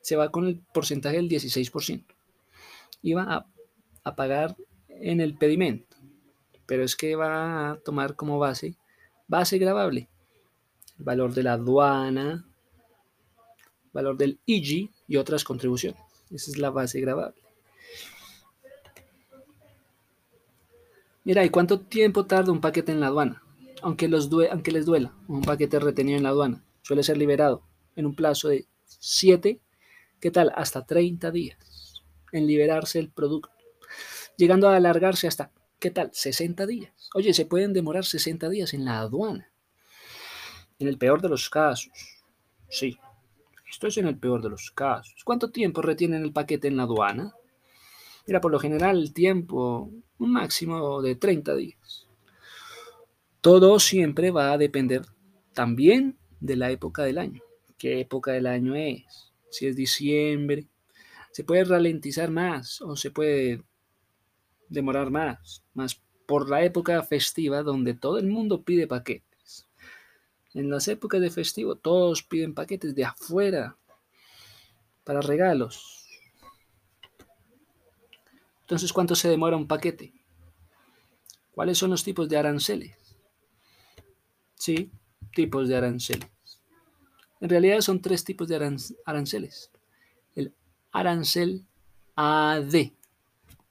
Se 0.00 0.16
va 0.16 0.30
con 0.30 0.46
el 0.46 0.60
porcentaje 0.72 1.16
del 1.16 1.28
16%. 1.28 2.04
IVA 3.02 3.22
a, 3.22 3.46
a 4.04 4.16
pagar 4.16 4.56
en 4.88 5.20
el 5.20 5.36
pedimento 5.36 5.94
pero 6.66 6.84
es 6.84 6.96
que 6.96 7.16
va 7.16 7.70
a 7.70 7.76
tomar 7.76 8.16
como 8.16 8.38
base, 8.38 8.76
base 9.28 9.58
grabable, 9.58 10.08
el 10.98 11.04
valor 11.04 11.34
de 11.34 11.42
la 11.42 11.54
aduana, 11.54 12.46
valor 13.94 14.18
del 14.18 14.38
IG 14.44 14.90
y 15.08 15.16
otras 15.16 15.44
contribuciones. 15.44 16.02
Esa 16.30 16.50
es 16.50 16.58
la 16.58 16.68
base 16.68 17.00
grabable. 17.00 17.40
Mira, 21.24 21.42
¿y 21.42 21.48
cuánto 21.48 21.80
tiempo 21.80 22.26
tarda 22.26 22.52
un 22.52 22.60
paquete 22.60 22.92
en 22.92 23.00
la 23.00 23.06
aduana? 23.06 23.42
Aunque, 23.80 24.08
los 24.08 24.28
aunque 24.50 24.72
les 24.72 24.84
duela, 24.84 25.14
un 25.26 25.40
paquete 25.40 25.78
retenido 25.78 26.18
en 26.18 26.24
la 26.24 26.30
aduana 26.30 26.62
suele 26.82 27.02
ser 27.02 27.16
liberado 27.16 27.62
en 27.96 28.04
un 28.04 28.14
plazo 28.14 28.48
de 28.48 28.66
7, 28.84 29.58
¿qué 30.20 30.30
tal? 30.30 30.52
Hasta 30.54 30.84
30 30.84 31.30
días 31.30 32.02
en 32.32 32.46
liberarse 32.46 32.98
el 32.98 33.10
producto, 33.10 33.50
llegando 34.36 34.68
a 34.68 34.76
alargarse 34.76 35.26
hasta 35.26 35.50
¿Qué 35.84 35.90
tal? 35.90 36.08
60 36.14 36.66
días. 36.66 36.94
Oye, 37.12 37.34
se 37.34 37.44
pueden 37.44 37.74
demorar 37.74 38.06
60 38.06 38.48
días 38.48 38.72
en 38.72 38.86
la 38.86 39.00
aduana. 39.00 39.52
En 40.78 40.88
el 40.88 40.96
peor 40.96 41.20
de 41.20 41.28
los 41.28 41.50
casos. 41.50 41.92
Sí, 42.70 42.96
esto 43.74 43.88
es 43.88 43.98
en 43.98 44.06
el 44.06 44.16
peor 44.16 44.40
de 44.40 44.50
los 44.50 44.70
casos. 44.70 45.24
¿Cuánto 45.24 45.50
tiempo 45.50 45.82
retienen 45.82 46.22
el 46.22 46.32
paquete 46.32 46.68
en 46.68 46.76
la 46.76 46.84
aduana? 46.84 47.34
Mira, 48.24 48.40
por 48.40 48.52
lo 48.52 48.60
general 48.60 48.98
el 48.98 49.12
tiempo, 49.12 49.90
un 50.18 50.32
máximo 50.32 51.02
de 51.02 51.16
30 51.16 51.56
días. 51.56 52.06
Todo 53.40 53.80
siempre 53.80 54.30
va 54.30 54.52
a 54.52 54.58
depender 54.58 55.02
también 55.52 56.16
de 56.38 56.54
la 56.54 56.70
época 56.70 57.02
del 57.02 57.18
año. 57.18 57.42
¿Qué 57.76 58.00
época 58.00 58.32
del 58.32 58.46
año 58.46 58.76
es? 58.76 59.32
Si 59.50 59.66
es 59.66 59.74
diciembre, 59.74 60.68
se 61.32 61.42
puede 61.42 61.64
ralentizar 61.64 62.30
más 62.30 62.80
o 62.80 62.94
se 62.94 63.10
puede 63.10 63.60
demorar 64.68 65.10
más, 65.10 65.64
más 65.74 66.00
por 66.26 66.48
la 66.48 66.64
época 66.64 67.02
festiva 67.02 67.62
donde 67.62 67.94
todo 67.94 68.18
el 68.18 68.28
mundo 68.28 68.62
pide 68.62 68.86
paquetes. 68.86 69.33
En 70.54 70.70
las 70.70 70.88
épocas 70.88 71.20
de 71.20 71.30
festivo 71.30 71.76
todos 71.76 72.22
piden 72.22 72.54
paquetes 72.54 72.94
de 72.94 73.04
afuera 73.04 73.76
para 75.04 75.20
regalos. 75.20 76.06
Entonces, 78.60 78.92
¿cuánto 78.92 79.14
se 79.14 79.28
demora 79.28 79.56
un 79.56 79.68
paquete? 79.68 80.14
¿Cuáles 81.52 81.76
son 81.76 81.90
los 81.90 82.02
tipos 82.02 82.28
de 82.28 82.38
aranceles? 82.38 82.96
Sí, 84.54 84.90
tipos 85.34 85.68
de 85.68 85.76
aranceles. 85.76 86.30
En 87.40 87.50
realidad 87.50 87.80
son 87.80 88.00
tres 88.00 88.24
tipos 88.24 88.48
de 88.48 88.56
aranceles. 89.04 89.70
El 90.34 90.54
arancel 90.92 91.66
AD, 92.16 92.92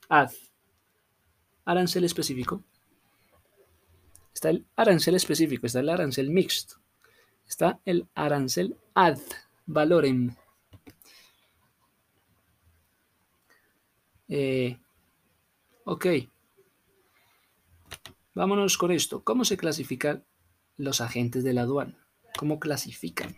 AD 0.09 0.31
arancel 1.65 2.03
específico, 2.03 2.63
está 4.33 4.49
el 4.49 4.65
arancel 4.75 5.15
específico, 5.15 5.65
está 5.65 5.79
el 5.79 5.89
arancel 5.89 6.29
mixto, 6.29 6.75
está 7.47 7.79
el 7.85 8.07
arancel 8.15 8.77
ad 8.93 9.19
valorem. 9.65 10.35
Eh, 14.27 14.77
ok, 15.85 16.05
vámonos 18.33 18.77
con 18.77 18.91
esto. 18.91 19.23
¿Cómo 19.23 19.45
se 19.45 19.57
clasifican 19.57 20.25
los 20.77 21.01
agentes 21.01 21.43
de 21.43 21.53
la 21.53 21.61
aduana? 21.61 22.07
¿Cómo 22.37 22.59
clasifican? 22.59 23.35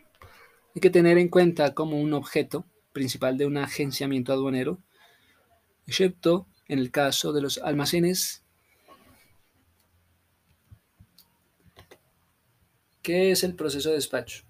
Hay 0.74 0.82
que 0.82 0.90
tener 0.90 1.18
en 1.18 1.30
cuenta 1.30 1.74
como 1.74 2.00
un 2.00 2.14
objeto 2.14 2.66
principal 2.94 3.38
de 3.38 3.46
un 3.46 3.58
agenciamiento 3.58 4.32
aduanero, 4.32 4.82
excepto 5.86 6.48
en 6.68 6.80
el 6.80 6.92
caso 6.92 7.34
de 7.34 7.42
los 7.42 7.58
almacenes, 7.58 8.45
¿qué 13.06 13.32
es 13.32 13.44
el 13.44 13.54
proceso 13.54 13.90
de 13.90 13.96
despacho 13.96 14.44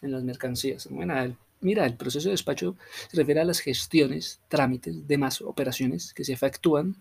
en 0.00 0.12
las 0.12 0.22
mercancías? 0.22 0.88
Bueno, 0.90 1.14
mira, 1.60 1.84
el 1.84 1.96
proceso 1.96 2.28
de 2.28 2.34
despacho 2.34 2.76
se 3.10 3.16
refiere 3.16 3.40
a 3.40 3.44
las 3.44 3.58
gestiones, 3.58 4.40
trámites, 4.48 5.08
demás 5.08 5.42
operaciones 5.42 6.14
que 6.14 6.24
se 6.24 6.32
efectúan 6.32 6.96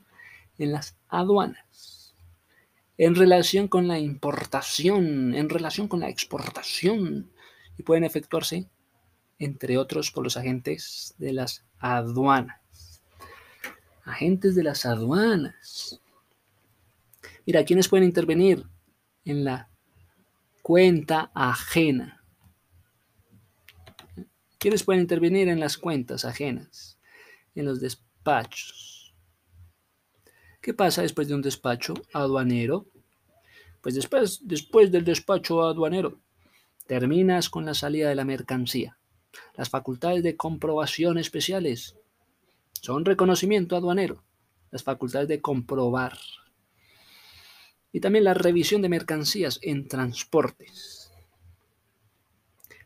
en 0.57 0.71
las 0.71 0.95
aduanas 1.07 2.15
en 2.99 3.13
relación 3.13 3.67
con 3.67 3.87
la 3.87 3.99
importación, 3.99 5.35
en 5.35 5.49
relación 5.49 5.87
con 5.87 5.99
la 5.99 6.09
exportación 6.09 7.29
y 7.77 7.83
pueden 7.83 8.03
efectuarse, 8.03 8.65
entre 9.37 9.77
otros, 9.77 10.09
por 10.09 10.23
los 10.23 10.35
agentes 10.35 11.13
de 11.19 11.31
las 11.31 11.63
aduanas 11.77 12.57
agentes 14.07 14.55
de 14.55 14.63
las 14.63 14.85
aduanas. 14.85 15.99
Mira, 17.45 17.63
¿quiénes 17.65 17.87
pueden 17.87 18.05
intervenir 18.05 18.65
en 19.25 19.43
la 19.43 19.69
cuenta 20.67 21.31
ajena? 21.33 22.21
¿Quiénes 24.57 24.83
pueden 24.83 25.03
intervenir 25.03 25.47
en 25.47 25.61
las 25.61 25.77
cuentas 25.77 26.25
ajenas? 26.25 26.99
En 27.55 27.63
los 27.63 27.79
despachos. 27.79 29.15
¿Qué 30.59 30.73
pasa 30.73 31.03
después 31.03 31.29
de 31.29 31.35
un 31.35 31.41
despacho 31.41 31.93
aduanero? 32.11 32.85
Pues 33.79 33.95
después, 33.95 34.41
después 34.43 34.91
del 34.91 35.05
despacho 35.05 35.63
aduanero, 35.63 36.19
terminas 36.85 37.49
con 37.49 37.65
la 37.65 37.73
salida 37.73 38.09
de 38.09 38.15
la 38.15 38.25
mercancía. 38.25 38.97
Las 39.55 39.69
facultades 39.69 40.21
de 40.21 40.35
comprobación 40.35 41.17
especiales 41.17 41.95
son 42.73 43.05
reconocimiento 43.05 43.77
aduanero, 43.77 44.21
las 44.71 44.83
facultades 44.83 45.29
de 45.29 45.39
comprobar 45.39 46.17
y 47.97 47.99
también 47.99 48.25
la 48.25 48.35
revisión 48.35 48.83
de 48.83 48.89
mercancías 48.89 49.57
en 49.63 49.87
transportes. 49.87 51.11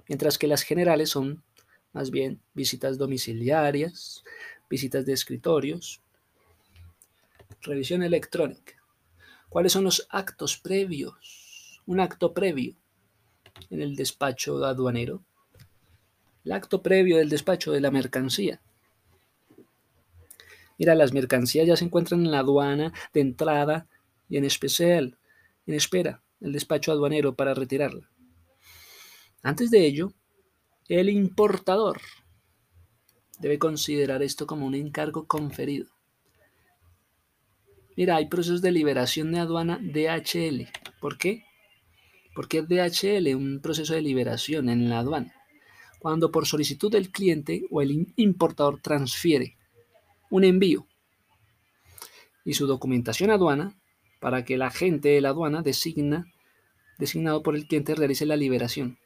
Mientras 0.08 0.38
que 0.38 0.48
las 0.48 0.62
generales 0.62 1.10
son 1.10 1.44
más 1.92 2.12
bien 2.12 2.40
visitas 2.54 2.98
domiciliarias, 2.98 4.24
visitas 4.70 5.06
de 5.06 5.12
escritorios, 5.12 6.00
revisión 7.62 8.04
electrónica. 8.04 8.76
¿Cuáles 9.50 9.74
son 9.74 9.84
los 9.84 10.08
actos 10.10 10.56
previos? 10.56 11.82
Un 11.86 12.00
acto 12.00 12.34
previo 12.34 12.78
en 13.70 13.82
el 13.82 13.98
despacho 13.98 14.64
aduanero. 14.64 15.22
El 16.46 16.54
acto 16.54 16.82
previo 16.82 17.18
del 17.18 17.28
despacho 17.28 17.74
de 17.74 17.82
la 17.82 17.92
mercancía 17.92 18.62
Mira, 20.78 20.96
las 20.96 21.12
mercancías 21.12 21.68
ya 21.68 21.76
se 21.76 21.84
encuentran 21.84 22.26
en 22.26 22.32
la 22.32 22.40
aduana 22.40 22.94
de 23.14 23.20
entrada 23.20 23.88
y 24.32 24.38
en 24.38 24.46
especial 24.46 25.20
en 25.68 25.76
espera 25.76 26.24
el 26.40 26.54
despacho 26.54 26.92
aduanero 26.92 27.36
para 27.36 27.54
retirarla. 27.54 28.10
Antes 29.44 29.70
de 29.70 29.86
ello, 29.86 30.14
el 30.88 31.10
importador 31.10 32.00
debe 33.40 33.60
considerar 33.60 34.24
esto 34.24 34.48
como 34.48 34.66
un 34.66 34.74
encargo 34.74 35.28
conferido. 35.28 35.88
Mira, 37.98 38.16
hay 38.16 38.28
procesos 38.28 38.62
de 38.62 38.72
liberación 38.72 39.34
de 39.34 39.40
aduana 39.40 39.80
DHL. 39.82 40.70
¿Por 41.02 41.18
qué? 41.18 41.44
Porque 42.34 42.60
es 42.60 42.68
DHL 42.70 43.36
un 43.36 43.60
proceso 43.62 43.94
de 43.94 44.02
liberación 44.02 44.70
en 44.70 44.90
la 44.90 45.00
aduana. 45.00 45.36
Cuando 46.00 46.32
por 46.32 46.48
solicitud 46.48 46.90
del 46.90 47.12
cliente 47.12 47.64
o 47.70 47.82
el 47.82 48.14
importador 48.16 48.80
transfiere 48.80 49.58
un 50.30 50.46
envío 50.46 50.88
y 52.46 52.54
su 52.54 52.66
documentación 52.66 53.30
aduana 53.30 53.81
para 54.22 54.46
que 54.46 54.54
el 54.54 54.62
agente 54.62 55.10
de 55.10 55.20
la 55.20 55.30
aduana 55.30 55.64
designa, 55.64 56.28
designado 56.98 57.44
por 57.44 57.56
el 57.58 57.68
cliente 57.68 57.96
realice 57.96 58.26
la 58.26 58.38
liberación. 58.38 59.01